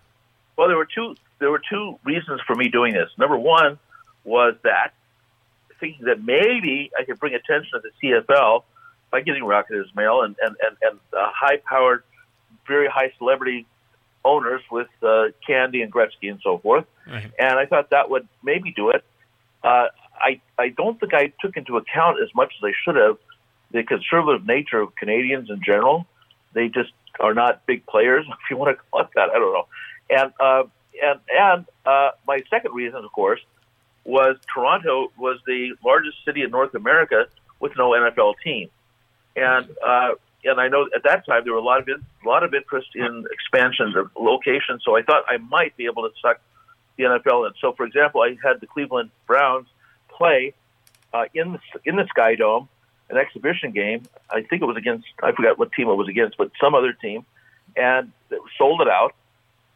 Well, 0.57 0.67
there 0.67 0.77
were 0.77 0.87
two 0.93 1.15
there 1.39 1.51
were 1.51 1.61
two 1.69 1.99
reasons 2.05 2.39
for 2.47 2.55
me 2.55 2.69
doing 2.69 2.93
this. 2.93 3.09
Number 3.17 3.37
one 3.37 3.77
was 4.23 4.55
that 4.63 4.93
thinking 5.81 6.05
that 6.05 6.23
maybe 6.23 6.89
I 6.97 7.03
could 7.03 7.19
bring 7.19 7.33
attention 7.33 7.71
to 7.73 7.81
the 7.81 8.23
CFL 8.23 8.63
by 9.13 9.21
getting 9.21 9.43
Rocket 9.43 9.85
Ismail 9.85 10.23
and 10.23 10.35
and 10.41 10.55
and, 10.65 10.75
and 10.81 10.99
uh, 11.13 11.29
high 11.31 11.57
powered, 11.57 12.03
very 12.67 12.87
high 12.87 13.11
celebrity 13.19 13.67
owners 14.25 14.61
with 14.71 14.87
uh, 15.03 15.25
Candy 15.45 15.83
and 15.83 15.93
Gretzky 15.93 16.31
and 16.31 16.39
so 16.43 16.57
forth. 16.57 16.85
Right. 17.07 17.31
And 17.37 17.59
I 17.59 17.67
thought 17.67 17.91
that 17.91 18.09
would 18.09 18.27
maybe 18.43 18.71
do 18.71 18.89
it. 18.89 19.05
Uh, 19.63 19.87
I 20.19 20.41
I 20.57 20.69
don't 20.69 20.99
think 20.99 21.13
I 21.13 21.31
took 21.41 21.55
into 21.55 21.77
account 21.77 22.17
as 22.21 22.29
much 22.33 22.53
as 22.57 22.63
I 22.63 22.73
should 22.83 22.95
have 22.95 23.17
the 23.71 23.83
conservative 23.83 24.47
nature 24.47 24.81
of 24.81 24.95
Canadians 24.95 25.49
in 25.51 25.61
general. 25.63 26.07
They 26.53 26.67
just 26.69 26.91
are 27.19 27.35
not 27.35 27.65
big 27.67 27.85
players, 27.85 28.25
if 28.29 28.49
you 28.49 28.57
want 28.57 28.75
to 28.75 28.83
call 28.89 29.01
it 29.01 29.09
that. 29.15 29.29
I 29.29 29.33
don't 29.33 29.53
know. 29.53 29.67
And 30.09 30.33
uh, 30.39 30.63
and 31.03 31.19
and 31.29 31.65
uh, 31.85 32.09
my 32.27 32.41
second 32.49 32.73
reason, 32.73 33.05
of 33.05 33.11
course, 33.11 33.41
was 34.05 34.37
Toronto 34.51 35.11
was 35.19 35.37
the 35.45 35.75
largest 35.85 36.17
city 36.25 36.41
in 36.41 36.49
North 36.49 36.73
America 36.73 37.27
with 37.59 37.73
no 37.77 37.91
NFL 37.91 38.33
team, 38.43 38.69
and 39.35 39.69
uh, 39.85 40.09
and 40.45 40.59
I 40.59 40.67
know 40.67 40.87
at 40.95 41.03
that 41.03 41.25
time 41.25 41.43
there 41.43 41.53
were 41.53 41.59
a 41.59 41.63
lot 41.63 41.81
of 41.81 41.87
in, 41.87 42.05
a 42.23 42.27
lot 42.27 42.43
of 42.43 42.53
interest 42.53 42.89
in 42.95 43.25
expansion 43.31 43.93
of 43.97 44.11
locations. 44.19 44.83
So 44.83 44.97
I 44.97 45.01
thought 45.01 45.23
I 45.29 45.37
might 45.37 45.75
be 45.77 45.85
able 45.85 46.03
to 46.03 46.09
suck 46.21 46.41
the 46.97 47.03
NFL 47.03 47.47
in. 47.47 47.53
So, 47.59 47.73
for 47.73 47.85
example, 47.85 48.21
I 48.21 48.37
had 48.43 48.59
the 48.59 48.67
Cleveland 48.67 49.09
Browns 49.25 49.67
play 50.09 50.53
uh, 51.13 51.25
in 51.33 51.53
the 51.53 51.59
in 51.85 51.95
the 51.95 52.05
Sky 52.07 52.35
Dome, 52.35 52.67
an 53.09 53.17
exhibition 53.17 53.71
game. 53.71 54.03
I 54.29 54.41
think 54.41 54.61
it 54.61 54.65
was 54.65 54.77
against 54.77 55.05
I 55.21 55.31
forgot 55.31 55.57
what 55.57 55.71
team 55.73 55.87
it 55.89 55.95
was 55.95 56.09
against, 56.09 56.37
but 56.37 56.51
some 56.61 56.75
other 56.75 56.93
team, 56.93 57.25
and 57.75 58.11
they 58.29 58.37
sold 58.57 58.81
it 58.81 58.87
out. 58.87 59.13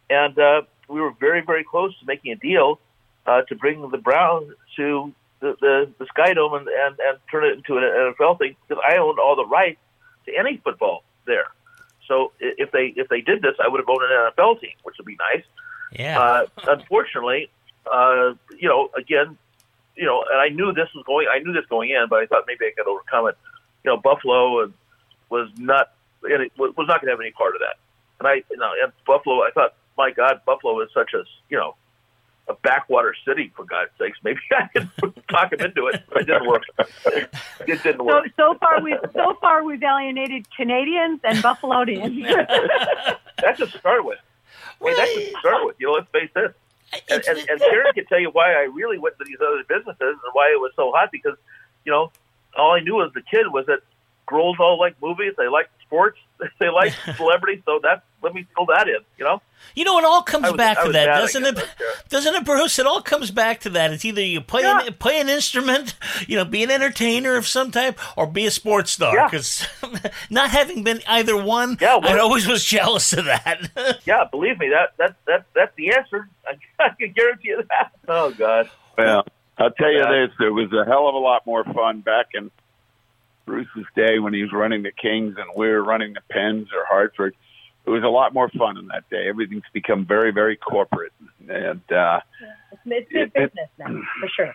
And 0.09 0.37
uh, 0.37 0.61
we 0.87 1.01
were 1.01 1.11
very 1.11 1.41
very 1.41 1.63
close 1.63 1.97
to 1.99 2.05
making 2.05 2.31
a 2.33 2.35
deal 2.35 2.79
uh, 3.25 3.41
to 3.43 3.55
bring 3.55 3.89
the 3.89 3.97
Browns 3.97 4.53
to 4.75 5.13
the 5.39 5.55
the, 5.59 5.91
the 5.99 6.05
Sky 6.07 6.33
Dome 6.33 6.53
and, 6.53 6.67
and 6.67 6.95
and 6.99 7.17
turn 7.31 7.45
it 7.45 7.53
into 7.53 7.77
an 7.77 7.83
NFL 7.83 8.39
thing 8.39 8.55
because 8.67 8.83
I 8.87 8.97
owned 8.97 9.19
all 9.19 9.35
the 9.35 9.45
rights 9.45 9.79
to 10.25 10.35
any 10.37 10.57
football 10.57 11.03
there. 11.25 11.47
So 12.07 12.31
if 12.39 12.71
they 12.71 12.93
if 12.95 13.09
they 13.09 13.21
did 13.21 13.41
this, 13.41 13.55
I 13.63 13.67
would 13.67 13.79
have 13.79 13.89
owned 13.89 14.03
an 14.03 14.31
NFL 14.31 14.61
team, 14.61 14.71
which 14.83 14.95
would 14.97 15.05
be 15.05 15.17
nice. 15.33 15.43
Yeah. 15.91 16.19
Uh, 16.19 16.45
unfortunately, 16.67 17.49
uh, 17.91 18.33
you 18.57 18.67
know, 18.67 18.89
again, 18.97 19.37
you 19.95 20.05
know, 20.05 20.23
and 20.31 20.39
I 20.39 20.49
knew 20.49 20.73
this 20.73 20.89
was 20.95 21.03
going. 21.05 21.27
I 21.31 21.39
knew 21.39 21.53
this 21.53 21.65
going 21.69 21.89
in, 21.89 22.07
but 22.09 22.19
I 22.19 22.25
thought 22.25 22.43
maybe 22.47 22.65
I 22.65 22.71
could 22.77 22.87
overcome 22.87 23.27
it. 23.27 23.37
You 23.83 23.91
know, 23.91 23.97
Buffalo 23.97 24.63
and 24.63 24.73
was 25.29 25.49
not 25.57 25.91
and 26.23 26.43
it 26.43 26.51
was 26.57 26.73
not 26.77 27.01
going 27.01 27.07
to 27.07 27.11
have 27.11 27.19
any 27.19 27.31
part 27.31 27.55
of 27.55 27.61
that. 27.61 27.77
And 28.19 28.27
I, 28.27 28.35
you 28.49 28.57
know, 28.57 28.71
and 28.81 28.91
Buffalo, 29.05 29.43
I 29.43 29.51
thought, 29.53 29.75
my 29.97 30.11
God, 30.11 30.41
Buffalo 30.45 30.79
is 30.81 30.89
such 30.93 31.13
a 31.13 31.23
you 31.49 31.57
know 31.57 31.75
a 32.49 32.53
backwater 32.63 33.13
city 33.27 33.51
for 33.55 33.65
God's 33.65 33.91
sakes. 33.99 34.17
Maybe 34.23 34.39
I 34.57 34.67
could 34.67 34.89
talk 35.29 35.51
him 35.53 35.59
into 35.59 35.87
it, 35.87 36.03
but 36.09 36.21
it 36.21 36.25
didn't 36.25 36.47
work. 36.47 36.63
It 37.67 37.83
didn't 37.83 37.97
So 37.97 38.03
work. 38.03 38.27
so 38.37 38.55
far 38.59 38.81
we've 38.81 38.97
so 39.13 39.35
far 39.41 39.63
we've 39.63 39.83
alienated 39.83 40.47
Canadians 40.55 41.19
and 41.23 41.37
Buffalonians. 41.39 42.23
That's 43.41 43.59
to 43.59 43.67
start 43.67 44.05
with. 44.05 44.19
Hey, 44.81 44.93
that's 44.95 45.13
to 45.13 45.29
start 45.39 45.65
with. 45.65 45.75
You 45.79 45.87
know, 45.87 45.93
let's 45.93 46.09
face 46.11 46.29
this. 46.33 46.53
And, 47.11 47.23
and, 47.27 47.49
and 47.49 47.59
Karen 47.59 47.91
can 47.93 48.05
tell 48.05 48.19
you 48.19 48.29
why 48.31 48.53
I 48.53 48.63
really 48.73 48.97
went 48.97 49.17
to 49.17 49.25
these 49.25 49.37
other 49.41 49.63
businesses 49.67 49.97
and 49.99 50.31
why 50.33 50.49
it 50.53 50.59
was 50.59 50.71
so 50.75 50.91
hot 50.95 51.09
because, 51.11 51.35
you 51.83 51.91
know, 51.91 52.11
all 52.55 52.71
I 52.71 52.79
knew 52.79 53.03
as 53.03 53.11
a 53.15 53.21
kid 53.21 53.47
was 53.51 53.65
that 53.65 53.79
girls 54.25 54.55
all 54.59 54.79
like 54.79 54.95
movies, 55.01 55.33
they 55.37 55.47
like 55.49 55.69
sports, 55.87 56.19
they 56.59 56.69
like 56.69 56.93
celebrities, 57.17 57.61
so 57.65 57.79
that's 57.81 58.01
let 58.21 58.33
me 58.33 58.45
fill 58.55 58.65
that 58.67 58.87
in, 58.87 58.97
you 59.17 59.25
know? 59.25 59.41
You 59.75 59.83
know, 59.83 59.97
it 59.99 60.03
all 60.05 60.21
comes 60.23 60.43
was- 60.43 60.53
back 60.57 60.81
to 60.83 60.91
that, 60.91 61.05
doesn't 61.05 61.43
it? 61.45 61.55
right 61.55 61.55
there. 61.79 61.87
Doesn't 62.09 62.33
it, 62.35 62.45
Bruce? 62.45 62.79
It 62.79 62.85
all 62.87 63.01
comes 63.01 63.29
back 63.31 63.59
to 63.61 63.69
that. 63.71 63.91
It's 63.93 64.05
either 64.05 64.21
you 64.21 64.41
play 64.41 64.63
Yeah. 64.63 64.85
an, 64.85 64.93
play 64.95 65.19
an 65.19 65.29
instrument, 65.29 65.95
you 66.27 66.35
know, 66.35 66.45
be 66.45 66.63
an 66.63 66.71
entertainer 66.71 67.35
of 67.35 67.47
some 67.47 67.69
type, 67.71 67.99
or 68.17 68.25
be 68.27 68.45
a 68.47 68.51
sports 68.51 68.91
star. 68.91 69.15
Yeah. 69.15 69.27
Because 69.27 69.67
not 70.29 70.49
having 70.49 70.83
been 70.83 71.01
either 71.07 71.35
one, 71.41 71.77
Yeah, 71.79 71.95
well- 71.97 72.15
I 72.15 72.19
always 72.19 72.47
was 72.47 72.63
jealous 72.65 73.13
of 73.13 73.25
that. 73.25 73.99
Yeah, 74.05 74.23
believe 74.31 74.57
me, 74.59 74.69
that 74.69 74.93
that 74.97 75.15
that 75.27 75.45
that's 75.55 75.75
the 75.75 75.91
answer. 75.93 76.27
I, 76.47 76.53
I 76.83 76.89
can 76.99 77.11
guarantee 77.13 77.49
you 77.49 77.63
that. 77.69 77.91
Oh 78.07 78.31
God. 78.31 78.69
Well, 78.97 79.25
I'll 79.59 79.71
tell 79.71 79.91
you 79.91 80.03
this: 80.03 80.35
there 80.39 80.53
was 80.53 80.71
a 80.73 80.85
hell 80.85 81.07
of 81.07 81.13
a 81.15 81.19
lot 81.19 81.45
more 81.45 81.63
fun 81.65 82.01
back 82.01 82.27
in 82.33 82.49
Bruce's 83.47 83.85
day 83.95 84.19
when 84.19 84.33
he 84.33 84.43
was 84.43 84.53
running 84.53 84.83
the 84.83 84.91
Kings 84.91 85.35
and 85.37 85.47
we 85.55 85.67
were 85.69 85.83
running 85.83 86.13
the 86.13 86.21
Pens 86.29 86.67
or 86.75 86.85
Hartford. 86.85 87.35
It 87.85 87.89
was 87.89 88.03
a 88.03 88.09
lot 88.09 88.33
more 88.33 88.49
fun 88.49 88.77
in 88.77 88.87
that 88.87 89.09
day. 89.09 89.27
Everything's 89.27 89.63
become 89.73 90.05
very, 90.05 90.31
very 90.31 90.57
corporate, 90.57 91.13
and 91.47 91.81
uh, 91.91 92.19
It's, 92.71 92.81
it's 92.85 93.11
big 93.13 93.33
business 93.33 93.69
now, 93.79 94.01
for 94.19 94.27
sure. 94.35 94.53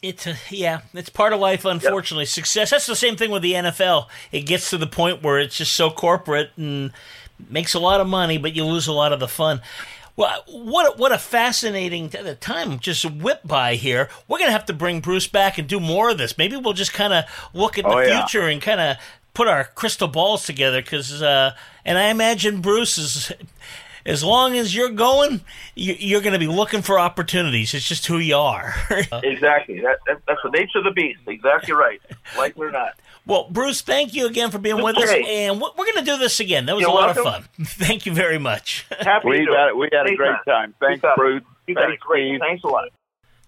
It's 0.00 0.26
a, 0.26 0.36
yeah, 0.48 0.82
it's 0.94 1.08
part 1.08 1.32
of 1.32 1.40
life. 1.40 1.64
Unfortunately, 1.64 2.24
success. 2.24 2.70
That's 2.70 2.86
the 2.86 2.96
same 2.96 3.16
thing 3.16 3.30
with 3.32 3.42
the 3.42 3.52
NFL. 3.54 4.06
It 4.30 4.42
gets 4.42 4.70
to 4.70 4.78
the 4.78 4.86
point 4.86 5.22
where 5.22 5.38
it's 5.38 5.56
just 5.56 5.72
so 5.72 5.90
corporate 5.90 6.50
and 6.56 6.92
makes 7.50 7.74
a 7.74 7.80
lot 7.80 8.00
of 8.00 8.06
money, 8.06 8.38
but 8.38 8.54
you 8.54 8.64
lose 8.64 8.86
a 8.86 8.92
lot 8.92 9.12
of 9.12 9.20
the 9.20 9.28
fun. 9.28 9.60
Well, 10.14 10.44
what 10.46 10.98
what 10.98 11.10
a 11.12 11.18
fascinating 11.18 12.08
the 12.08 12.34
time 12.34 12.78
just 12.78 13.04
whipped 13.10 13.46
by 13.48 13.76
here. 13.76 14.08
We're 14.28 14.38
gonna 14.38 14.50
have 14.52 14.66
to 14.66 14.72
bring 14.74 15.00
Bruce 15.00 15.26
back 15.26 15.56
and 15.58 15.66
do 15.66 15.80
more 15.80 16.10
of 16.10 16.18
this. 16.18 16.36
Maybe 16.36 16.56
we'll 16.56 16.74
just 16.74 16.92
kind 16.92 17.12
of 17.12 17.24
look 17.54 17.78
at 17.78 17.84
the 17.84 17.90
Oh, 17.90 18.00
yeah. 18.00 18.18
future 18.26 18.46
and 18.46 18.60
kind 18.60 18.80
of 18.80 18.96
put 19.34 19.48
our 19.48 19.64
crystal 19.64 20.08
balls 20.08 20.44
together. 20.44 20.82
Because 20.82 21.22
uh, 21.22 21.54
and 21.84 21.96
I 21.96 22.10
imagine 22.10 22.60
Bruce 22.60 22.98
is 22.98 23.32
as 24.04 24.22
long 24.24 24.56
as 24.56 24.74
you're 24.74 24.90
going, 24.90 25.40
you, 25.74 25.94
you're 25.98 26.20
going 26.20 26.32
to 26.32 26.38
be 26.38 26.46
looking 26.46 26.82
for 26.82 26.98
opportunities. 26.98 27.74
It's 27.74 27.86
just 27.88 28.06
who 28.06 28.18
you 28.18 28.36
are. 28.36 28.74
Exactly. 29.22 29.80
That, 29.80 29.98
that, 30.06 30.20
that's 30.26 30.40
the 30.42 30.50
nature 30.50 30.78
of 30.78 30.84
the 30.84 30.90
beast. 30.90 31.20
Exactly 31.26 31.74
right. 31.74 32.00
Like 32.36 32.56
it 32.56 32.60
or 32.60 32.70
not. 32.70 32.94
well, 33.26 33.48
Bruce, 33.50 33.80
thank 33.80 34.14
you 34.14 34.26
again 34.26 34.50
for 34.50 34.58
being 34.58 34.82
with 34.82 34.96
us, 34.96 35.10
and 35.10 35.60
we're 35.60 35.70
going 35.76 35.94
to 35.98 36.04
do 36.04 36.16
this 36.18 36.40
again. 36.40 36.66
That 36.66 36.74
was 36.74 36.82
You're 36.82 36.90
a 36.90 36.94
lot 36.94 37.10
of 37.16 37.22
fun. 37.22 37.44
Thank 37.64 38.06
you 38.06 38.12
very 38.12 38.38
much. 38.38 38.86
Happy 39.00 39.28
We 39.28 39.38
to 39.38 39.44
do 39.46 39.52
it. 39.52 39.68
it. 39.68 39.76
We 39.76 39.88
had 39.92 40.06
a 40.06 40.16
great 40.16 40.36
time. 40.46 40.74
Thanks, 40.80 41.02
You. 41.02 41.12
Bruce. 41.16 41.42
You 41.66 41.74
got 41.74 41.84
it. 41.84 41.86
Thanks, 41.88 42.02
Great. 42.02 42.28
Steve. 42.30 42.40
Thanks 42.40 42.64
a 42.64 42.68
lot. 42.68 42.88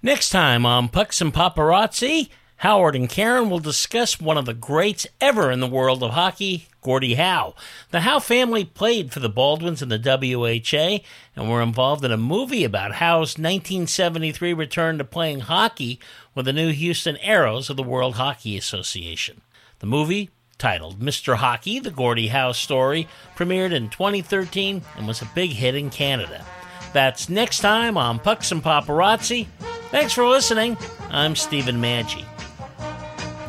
Next 0.03 0.31
time 0.31 0.65
on 0.67 0.89
Pucks 0.89 1.21
and 1.21 1.33
Paparazzi, 1.33 2.29
Howard 2.57 2.95
and 2.95 3.09
Karen 3.09 3.51
will 3.51 3.59
discuss 3.59 4.21
one 4.21 4.37
of 4.39 4.45
the 4.47 4.55
greats 4.55 5.07
ever 5.21 5.51
in 5.51 5.61
the 5.61 5.67
world 5.67 6.03
of 6.03 6.13
hockey, 6.13 6.69
Gordie 6.85 7.15
Howe. 7.15 7.55
The 7.91 8.03
Howe 8.03 8.21
family 8.21 8.65
played 8.65 9.11
for 9.11 9.19
the 9.19 9.29
Baldwins 9.29 9.83
in 9.83 9.89
the 9.89 9.99
WHA 9.99 11.03
and 11.35 11.51
were 11.51 11.63
involved 11.63 12.05
in 12.05 12.13
a 12.13 12.17
movie 12.17 12.63
about 12.63 12.97
Howe's 12.97 13.39
1973 13.39 14.53
return 14.53 14.99
to 14.99 15.05
playing 15.05 15.41
hockey 15.41 15.99
with 16.35 16.45
the 16.45 16.53
new 16.53 16.71
Houston 16.73 17.17
Aeros 17.17 17.71
of 17.71 17.77
the 17.77 17.83
World 17.83 18.17
Hockey 18.17 18.57
Association. 18.57 19.41
The 19.81 19.87
movie, 19.87 20.31
titled 20.59 21.01
Mr. 21.01 21.37
Hockey, 21.37 21.81
the 21.81 21.91
Gordie 21.91 22.29
Howe 22.29 22.53
story, 22.53 23.09
premiered 23.35 23.73
in 23.73 23.89
2013 23.89 24.83
and 24.97 25.07
was 25.09 25.23
a 25.23 25.31
big 25.35 25.51
hit 25.51 25.75
in 25.75 25.91
Canada. 25.91 26.45
That's 26.93 27.29
next 27.29 27.61
time 27.61 27.97
on 27.97 28.19
Pucks 28.19 28.53
and 28.53 28.63
Paparazzi. 28.63 29.47
Thanks 29.91 30.13
for 30.13 30.29
listening. 30.29 30.77
I'm 31.09 31.35
Stephen 31.35 31.81
Maggi. 31.81 32.25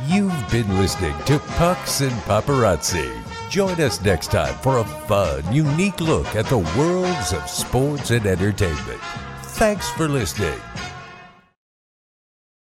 You've 0.07 0.51
been 0.51 0.77
listening 0.77 1.15
to 1.25 1.39
Pucks 1.39 2.01
and 2.01 2.13
Paparazzi. 2.23 3.24
Join 3.55 3.79
us 3.79 4.01
next 4.01 4.31
time 4.31 4.53
for 4.55 4.79
a 4.79 4.83
fun, 4.83 5.41
unique 5.53 6.01
look 6.01 6.35
at 6.35 6.45
the 6.47 6.57
worlds 6.77 7.31
of 7.31 7.49
sports 7.49 8.11
and 8.11 8.25
entertainment. 8.25 8.99
Thanks 9.43 9.89
for 9.91 10.09
listening. 10.09 10.59